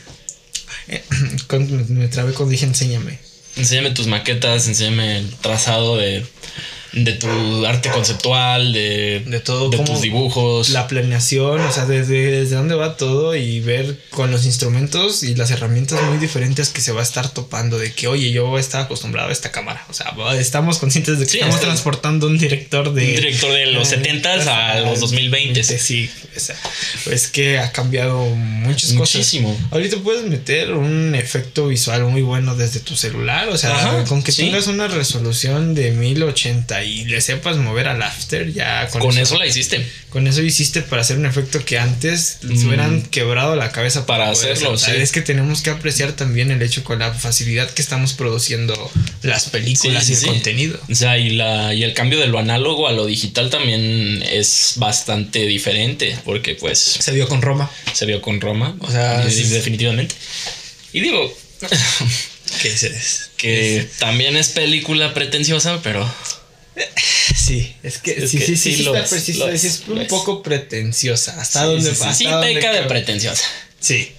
[1.89, 3.19] Me trabé cuando dije enséñame.
[3.57, 6.25] Enséñame tus maquetas, enséñame el trazado de,
[6.93, 10.69] de tu arte conceptual, de, De todo, de tus dibujos.
[10.69, 15.35] La planeación, o sea, desde, desde dónde va todo y ver con los instrumentos y
[15.35, 18.83] las herramientas muy diferentes que se va a estar topando de que, oye, yo estaba
[18.85, 19.85] acostumbrado a esta cámara.
[19.89, 23.05] O sea, estamos conscientes de que Sí, estamos está- transportando un director de...
[23.05, 25.63] Un director de los eh, 70s a los 2020.
[25.63, 26.55] Sí, sea,
[27.11, 29.15] es que ha cambiado muchas cosas.
[29.15, 29.57] Muchísimo.
[29.71, 34.23] Ahorita puedes meter un efecto visual muy bueno desde tu celular, o sea, Ajá, con
[34.23, 34.43] que sí.
[34.43, 39.37] tengas una resolución de 1080 y le sepas mover al after, ya con, Con eso
[39.37, 39.85] la hiciste.
[40.09, 42.67] con eso hiciste para hacer un efecto que antes se Mm.
[42.67, 44.95] hubieran quebrado la cabeza Para poder hacerlo, hacer.
[44.95, 45.01] sí.
[45.01, 48.91] Es que tenemos que apreciar también el hecho con la facilidad que estamos produciendo
[49.23, 50.79] las películas Sí, y sí, el contenido.
[50.89, 54.73] O sea, y, la, y el cambio de lo análogo a lo digital también es
[54.77, 57.69] bastante diferente, porque pues Se vio con Roma.
[57.93, 60.15] se vio con Roma, O sea, definitivamente.
[60.93, 61.33] Y digo
[62.61, 63.29] ¿Qué es?
[63.37, 66.07] que también es película pretenciosa, pero
[67.35, 68.87] Sí, es que sí, sí, sí,
[69.51, 71.39] es, un poco pretenciosa.
[71.39, 73.43] ¿Hasta sí, dónde sí, peca de pretenciosa.
[73.79, 74.11] Sí.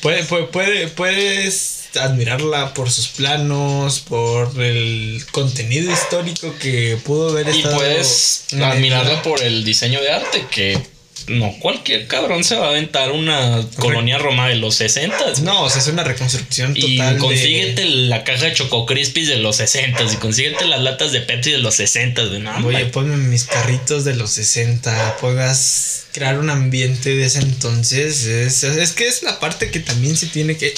[0.00, 7.54] Puede, puede, puede- puedes admirarla por sus planos, por el contenido histórico que pudo haber
[7.54, 10.93] Y puedes admirarla por el diseño de arte, que
[11.28, 15.70] no cualquier cabrón se va a aventar una colonia roma de los 60 No, o
[15.70, 17.14] sea, es una reconstrucción Y total.
[17.14, 21.20] de- consíguete la caja de Choco Crispies de los 60 y consíguete las latas de
[21.20, 26.38] Pepsi de los 60 de no, Oye, ponme mis carritos de los 60, puedas crear
[26.38, 28.24] un ambiente de ese entonces.
[28.26, 30.74] Es, es que es la parte que también se tiene que,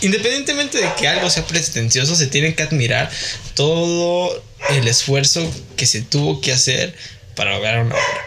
[0.00, 3.10] independientemente de que algo sea pretencioso, se tiene que admirar
[3.54, 6.94] todo el esfuerzo que se tuvo que hacer
[7.36, 8.24] para lograr una obra.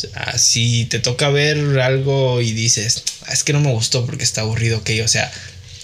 [0.00, 4.24] Sea, si te toca ver algo y dices, "Ah, es que no me gustó porque
[4.24, 5.30] está aburrido, ok, o sea,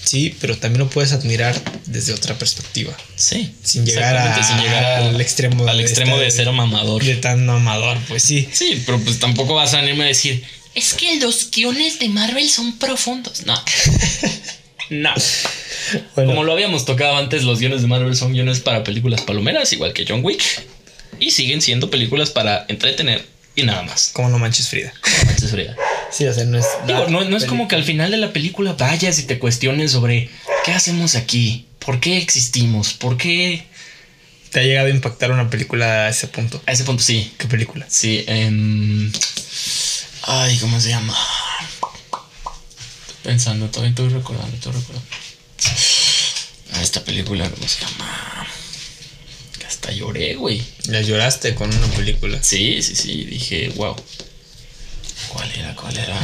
[0.05, 1.55] sí, pero también lo puedes admirar
[1.87, 2.97] desde otra perspectiva.
[3.17, 7.05] Sí, Sin llegar, a- sin llegar a- al extremo al de extremo de ser mamador.
[7.05, 8.49] de tan amador, pues sí.
[8.53, 10.43] Sí, pero pues tampoco vas a venirme a decir,
[10.75, 13.45] Es que los guiones de Marvel son profundos.
[13.47, 13.55] no.
[14.91, 15.13] no.
[16.15, 19.73] Bueno, Como lo habíamos tocado antes, los guiones de Marvel son guiones para películas palomeras,
[19.73, 20.43] igual que John Wick.
[21.19, 23.25] Y siguen siendo películas para entretener
[23.57, 24.11] y nada más.
[24.13, 24.93] como no manches Frida.
[24.93, 25.77] No manches, Frida.
[26.09, 26.67] Sí, o sea, no es.
[26.87, 29.91] Digo, no, no es como que al final de la película vayas y te cuestiones
[29.91, 30.31] sobre
[30.65, 33.67] qué hacemos aquí, por qué existimos, por qué...
[34.51, 36.63] ¿Te ha llegado a impactar una película a ese punto?
[36.65, 37.35] A ese punto sí.
[37.39, 37.85] ¿Qué película?
[37.89, 39.13] Sí, em,
[40.29, 41.15] Ay, ¿cómo se llama?
[43.01, 45.09] Estoy pensando, todavía estoy recordando, estoy recordando.
[46.81, 48.47] Esta película, ¿cómo se llama?
[49.87, 50.61] Hasta lloré, güey.
[50.89, 52.43] Ya lloraste con una película.
[52.43, 53.95] Sí, sí, sí, dije, wow.
[55.29, 55.77] ¿Cuál era?
[55.77, 56.19] ¿Cuál era?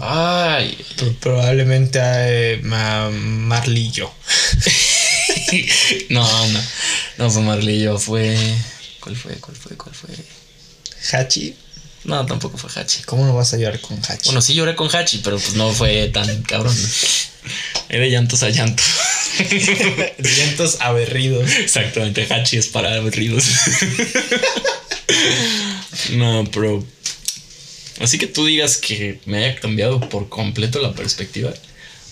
[0.56, 3.10] Ay, pro- Probablemente eh, Ma-
[3.92, 4.10] yo.
[6.08, 6.60] no, no.
[7.18, 8.34] No fue Marlillo, fue.
[9.00, 9.34] ¿Cuál fue?
[9.34, 9.76] ¿Cuál fue?
[9.76, 10.08] ¿Cuál fue?
[11.12, 11.54] Hachi.
[12.04, 13.02] No, tampoco fue Hachi.
[13.02, 14.24] ¿Cómo no vas a llorar con Hachi?
[14.24, 16.74] Bueno, sí lloré con Hachi, pero pues no fue tan cabrón.
[17.90, 18.82] Era llantos a llanto.
[20.18, 21.50] Vientos aberridos.
[21.58, 23.44] Exactamente, Hachi es para aburridos.
[26.12, 26.84] No, pero.
[28.00, 31.52] Así que tú digas que me haya cambiado por completo la perspectiva.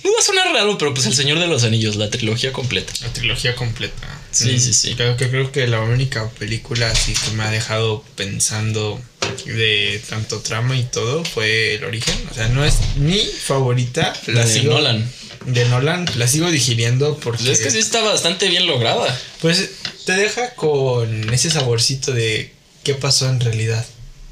[0.05, 2.93] Me va a sonar raro, pero pues El Señor de los Anillos, la trilogía completa.
[3.03, 4.21] La trilogía completa.
[4.33, 4.95] Sí, Mm, sí, sí.
[4.95, 9.01] Creo que, creo que la única película así que me ha dejado pensando
[9.47, 12.15] de tanto trama y todo fue El Origen.
[12.31, 14.13] O sea, no es mi favorita.
[14.27, 15.09] La de sigo- Nolan.
[15.47, 17.51] De Nolan, la sigo digiriendo porque...
[17.51, 19.19] Es que sí está bastante bien lograda.
[19.41, 19.71] Pues
[20.07, 23.85] te deja con ese saborcito de qué pasó en realidad.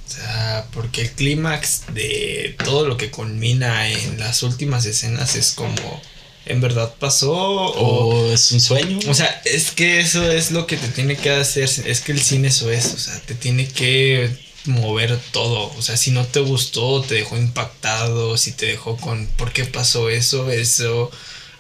[0.09, 5.53] O sea, porque el clímax de todo lo que culmina en las últimas escenas es
[5.53, 6.03] como,
[6.47, 7.33] ¿en verdad pasó?
[7.33, 8.99] O, O es un sueño.
[9.09, 11.71] o sea, es que eso es lo que te tiene que hacer.
[11.87, 12.87] Es que el cine eso es.
[12.87, 14.31] O sea, te tiene que
[14.67, 15.73] mover todo.
[15.77, 18.37] O sea, si no te gustó, te dejó impactado.
[18.37, 20.51] Si te dejó con, ¿por qué pasó eso?
[20.51, 21.11] Eso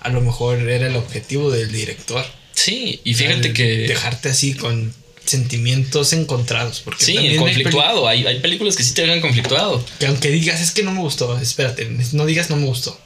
[0.01, 2.25] a lo mejor era el objetivo del director.
[2.53, 3.87] Sí, y fíjate que.
[3.89, 4.93] Dejarte así con
[5.25, 6.81] sentimientos encontrados.
[6.81, 8.09] Porque Sí, conflictuado.
[8.09, 9.85] Hay, hay películas que sí te dejan conflictuado.
[9.99, 12.99] que aunque digas, es que no me gustó, espérate, no digas no me gustó.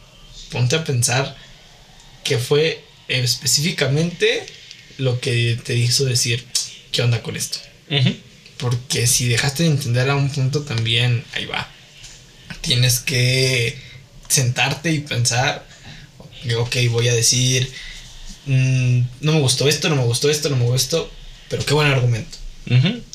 [0.51, 1.37] Ponte a pensar
[2.23, 4.47] qué fue específicamente
[4.99, 6.45] lo que te hizo decir,
[6.93, 7.59] ¿qué onda con esto?
[7.91, 8.15] Ujú.
[8.65, 11.69] Porque si dejaste de entender a un punto también, ahí va.
[12.63, 13.79] Tienes que
[14.27, 15.67] sentarte y pensar,
[16.57, 17.71] ok, voy a decir,
[18.47, 21.11] mm, no me gustó esto, no me gustó esto, no me gustó,
[21.51, 22.39] pero qué buen argumento.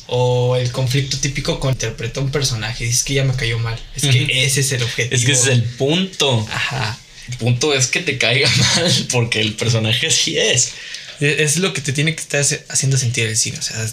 [0.05, 3.79] O el conflicto típico con interpreta un personaje, dices que ya me cayó mal.
[3.95, 5.15] Es que ese es el objetivo.
[5.15, 6.47] Es que ese es el punto.
[6.51, 6.95] Ajá.
[7.27, 10.73] El punto es que te caiga mal porque el personaje así es.
[11.19, 13.57] Es es lo que te tiene que estar haciendo sentir el cine.
[13.57, 13.83] O sea,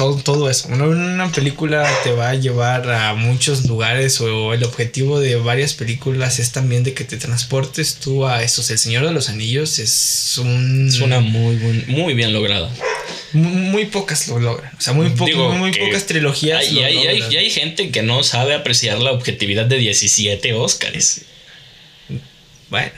[0.00, 0.68] todo, todo eso.
[0.68, 5.74] Una, una película te va a llevar a muchos lugares o el objetivo de varias
[5.74, 8.70] películas es también de que te transportes tú a esos.
[8.70, 10.88] El Señor de los Anillos es un...
[10.88, 12.70] Es una muy, muy bien lograda.
[13.34, 14.72] Muy, muy pocas lo logran.
[14.74, 16.60] O sea, muy, Digo muy, pocas trilogías.
[16.60, 17.32] Hay, lo hay, hay- logran.
[17.32, 21.26] y hay gente que no sabe apreciar la objetividad de 17 Óscares.
[22.70, 22.92] Bueno,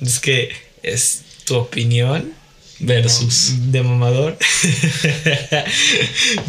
[0.00, 0.50] es que
[0.82, 2.34] es tu opinión
[2.80, 3.70] Versus.
[3.70, 4.38] De mamador.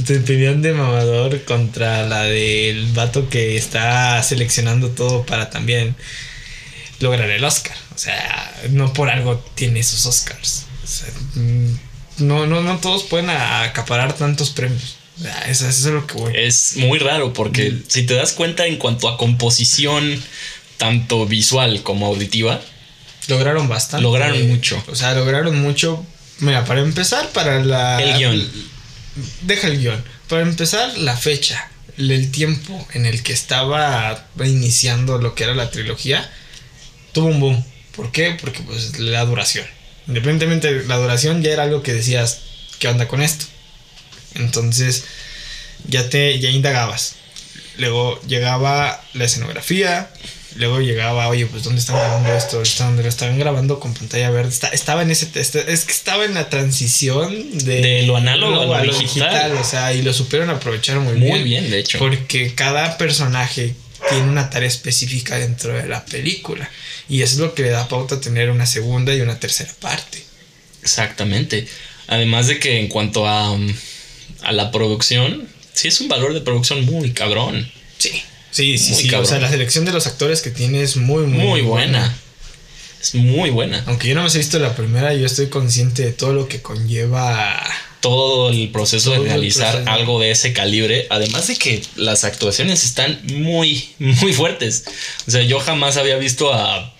[0.07, 5.95] tu opinión de mamador contra la del vato que está seleccionando todo para también
[6.99, 7.75] lograr el Oscar.
[7.93, 10.65] O sea, no por algo tiene esos Oscars.
[10.83, 11.79] O sea, mm,
[12.19, 14.95] no, no, no todos pueden acaparar tantos premios.
[15.19, 16.33] O sea, Eso, eso es lo que voy.
[16.35, 20.23] Es muy raro porque si te das cuenta en cuanto a composición,
[20.77, 22.61] tanto visual como auditiva,
[23.27, 24.03] Lograron bastante.
[24.03, 24.83] Lograron mucho.
[24.87, 26.03] O sea, lograron mucho.
[26.41, 28.01] Mira, para empezar, para la.
[28.01, 28.51] El guion.
[29.43, 30.03] Deja el guion.
[30.27, 31.69] Para empezar, la fecha.
[31.97, 36.29] El tiempo en el que estaba iniciando lo que era la trilogía.
[37.11, 37.65] Tuvo un boom.
[37.95, 38.37] ¿Por qué?
[38.39, 39.65] Porque pues la duración.
[40.07, 42.41] Independientemente de la duración, ya era algo que decías,
[42.79, 43.45] ¿qué onda con esto?
[44.35, 45.03] Entonces,
[45.87, 47.15] ya te, ya indagabas.
[47.77, 50.09] Luego llegaba la escenografía.
[50.55, 52.61] Luego llegaba, oye, pues ¿dónde están grabando esto?
[52.61, 54.49] ¿Está donde lo estaban grabando con pantalla verde?
[54.49, 58.73] Está- estaba en ese, este- es que estaba en la transición de, De lo análogo
[58.73, 59.53] a lo digital.
[59.55, 61.99] O sea, y lo supieron aprovechar muy, muy bien, de hecho.
[61.99, 63.75] porque cada personaje
[64.09, 66.69] tiene una tarea específica dentro de la película.
[67.07, 69.71] Y eso es lo que le da pauta a tener una segunda y una tercera
[69.79, 70.23] parte.
[70.81, 71.67] Exactamente.
[72.07, 73.55] Además de que en cuanto a,
[74.43, 77.71] a la producción, sí es un valor de producción muy cabrón.
[77.97, 78.21] Sí.
[78.51, 79.07] Sí, sí, Muy sí.
[79.09, 79.25] cabrón.
[79.25, 82.15] O sea, la selección de los actores que tiene es muy, muy, Muy buena.
[83.01, 83.83] Es muy buena.
[83.87, 86.61] Aunque yo no me he visto la primera, yo estoy consciente de todo lo que
[86.61, 87.59] conlleva.
[87.99, 89.91] Todo el proceso Todo de realizar proceso.
[89.91, 91.07] algo de ese calibre.
[91.09, 94.83] Además de que las actuaciones están muy, muy fuertes.
[95.27, 96.93] O sea, yo jamás había visto a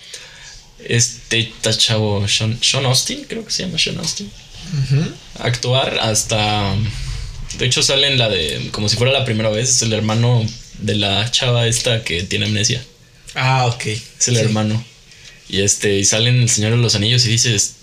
[0.84, 4.32] este chavo Sean, Sean Austin, creo que se llama Sean Austin.
[5.40, 6.76] Actuar hasta.
[7.58, 8.70] De hecho, sale en la de.
[8.72, 9.70] Como si fuera la primera vez.
[9.70, 10.46] Es el hermano
[10.82, 12.84] de la chava esta que tiene amnesia.
[13.36, 13.86] Ah, ok.
[13.88, 14.42] Es el Sí.
[14.42, 14.84] hermano.
[15.50, 15.98] Y este.
[16.00, 17.76] Y sale en El Señor de los Anillos y dices.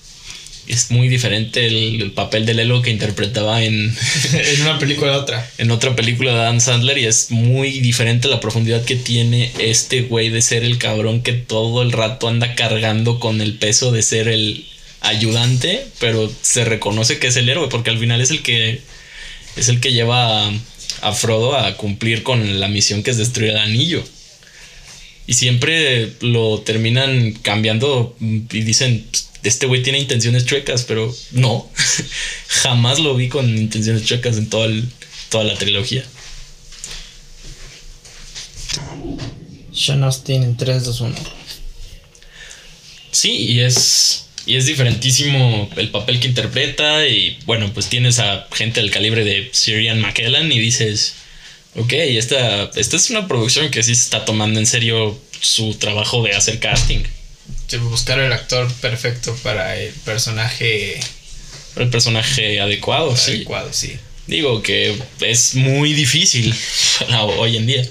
[0.66, 3.74] Es muy diferente el, el papel de Lelo que interpretaba en,
[4.34, 5.50] en una película a otra.
[5.56, 6.98] en otra película de Dan Sandler.
[6.98, 11.32] Y es muy diferente la profundidad que tiene este güey de ser el cabrón que
[11.32, 14.66] todo el rato anda cargando con el peso de ser el
[15.00, 15.86] ayudante.
[16.00, 17.68] Pero se reconoce que es el héroe.
[17.70, 18.82] Porque al final es el que
[19.56, 20.52] es el que lleva
[21.02, 24.02] a, Frodo a cumplir con la misión que es destruir el anillo.
[25.26, 31.68] Y siempre lo terminan cambiando y dicen, "Pues, este güey tiene intenciones chuecas, pero no,
[32.48, 34.88] jamás lo vi con intenciones chuecas en toda, el-
[35.28, 36.04] toda la trilogía.
[39.72, 41.14] Sean Austin en 3, 2, 1.
[43.10, 48.46] Sí, y es, y es diferentísimo el papel que interpreta y bueno, pues tienes a
[48.52, 51.14] gente del calibre de Sirian McKellen y dices,
[51.76, 56.22] Ok, esta, esta es una producción que sí se está tomando en serio su trabajo
[56.22, 57.04] de hacer casting.
[57.70, 60.98] De buscar el actor perfecto para el personaje
[61.76, 63.32] El personaje adecuado, sí.
[63.32, 63.96] adecuado, sí.
[64.26, 66.54] Digo que es muy difícil
[66.98, 67.88] para hoy en día.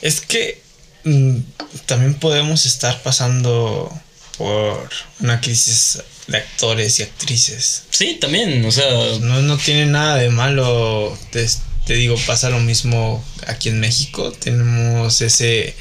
[0.00, 0.60] Es que
[1.04, 1.38] mm,
[1.86, 3.90] también podemos estar pasando
[4.38, 7.84] por una crisis de actores y actrices.
[7.90, 11.46] Sí, también, o sea, No, no tiene nada de malo, te,
[11.86, 14.32] te digo, pasa lo mismo aquí en México.
[14.32, 15.74] Tenemos ese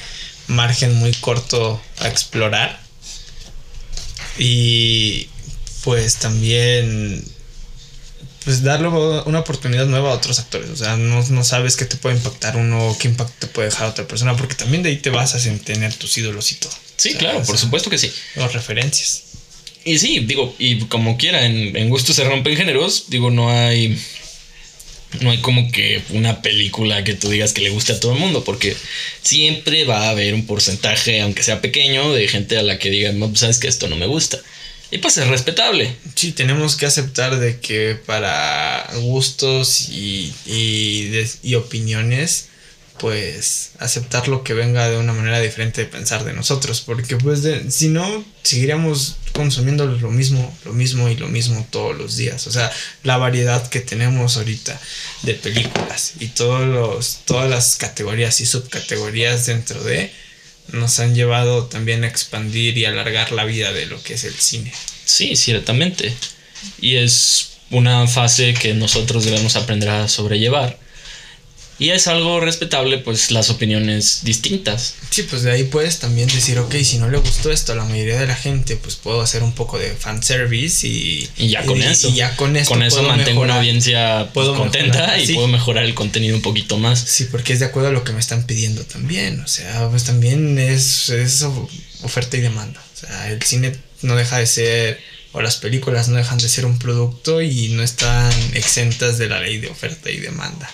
[0.48, 2.82] margen muy corto a explorar.
[4.38, 5.30] Y
[5.84, 7.24] pues también
[8.44, 10.70] pues darle una oportunidad nueva a otros actores.
[10.70, 13.90] O sea, no, no sabes qué te puede impactar uno, qué impacto te puede dejar
[13.90, 16.74] otra persona, porque también de ahí te basas en tener tus ídolos y todo.
[16.98, 18.12] sí, O sea, claro, por supuesto que sí.
[18.36, 19.24] Las referencias.
[19.86, 23.98] Y sí, digo, y como quiera, en, en gusto se rompen géneros, digo, no hay.
[25.22, 28.20] No hay como que una película que tú digas que le guste a todo el
[28.20, 28.76] mundo, porque
[29.22, 33.12] siempre va a haber un porcentaje, aunque sea pequeño, de gente a la que diga,
[33.12, 34.40] no, pues, sabes que esto no me gusta.
[34.94, 35.96] Y pues es respetable.
[36.14, 42.50] Sí, tenemos que aceptar de que para gustos y, y, y opiniones,
[43.00, 47.42] pues aceptar lo que venga de una manera diferente de pensar de nosotros, porque pues
[47.42, 52.46] de- si no, seguiríamos consumiendo lo mismo, lo mismo y lo mismo todos los días.
[52.46, 52.72] O sea,
[53.02, 54.80] la variedad que tenemos ahorita
[55.24, 60.12] de películas y todos los, todas las categorías y subcategorías dentro de
[60.72, 64.34] nos han llevado también a expandir y alargar la vida de lo que es el
[64.34, 64.72] cine.
[65.06, 66.14] Sí, ciertamente.
[66.80, 70.80] Y es una fase que nosotros debemos aprender a sobrellevar.
[71.80, 74.96] Y es algo respetable, pues, las opiniones distintas.
[75.10, 77.84] Sí, pues de ahí puedes también decir, ok, si no le gustó esto a la
[77.84, 81.28] mayoría de la gente, pues puedo hacer un poco de fanservice y...
[81.38, 82.10] Y ya con eso.
[82.10, 85.34] Y ya con esto Con eso mantengo una audiencia pues, Puedo contenta mejorar, y sí.
[85.34, 87.00] puedo mejorar el contenido un poquito más.
[87.00, 89.40] Sí, porque es de acuerdo a lo que me están pidiendo también.
[89.42, 91.70] O sea, pues también es, es of-
[92.04, 92.82] oferta y demanda.
[92.94, 95.00] O sea, el cine no deja de ser,
[95.32, 99.42] o las películas no dejan de ser un producto y no están exentas de la
[99.42, 100.70] ley de oferta y demanda.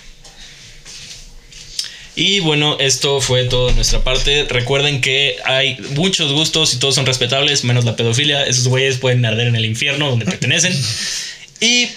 [2.20, 4.44] Y bueno, esto fue todo de nuestra parte.
[4.50, 8.46] Recuerden que hay muchos gustos y todos son respetables, menos la pedofilia.
[8.46, 10.74] Esos güeyes pueden arder en el infierno donde pertenecen.
[11.62, 11.90] Y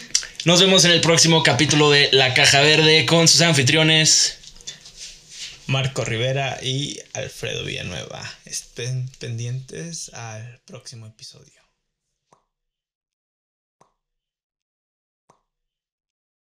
[0.45, 4.39] nos vemos en el próximo capítulo de La Caja Verde con sus anfitriones.
[5.67, 8.23] Marco Rivera y Alfredo Villanueva.
[8.45, 11.62] Estén pendientes al próximo episodio.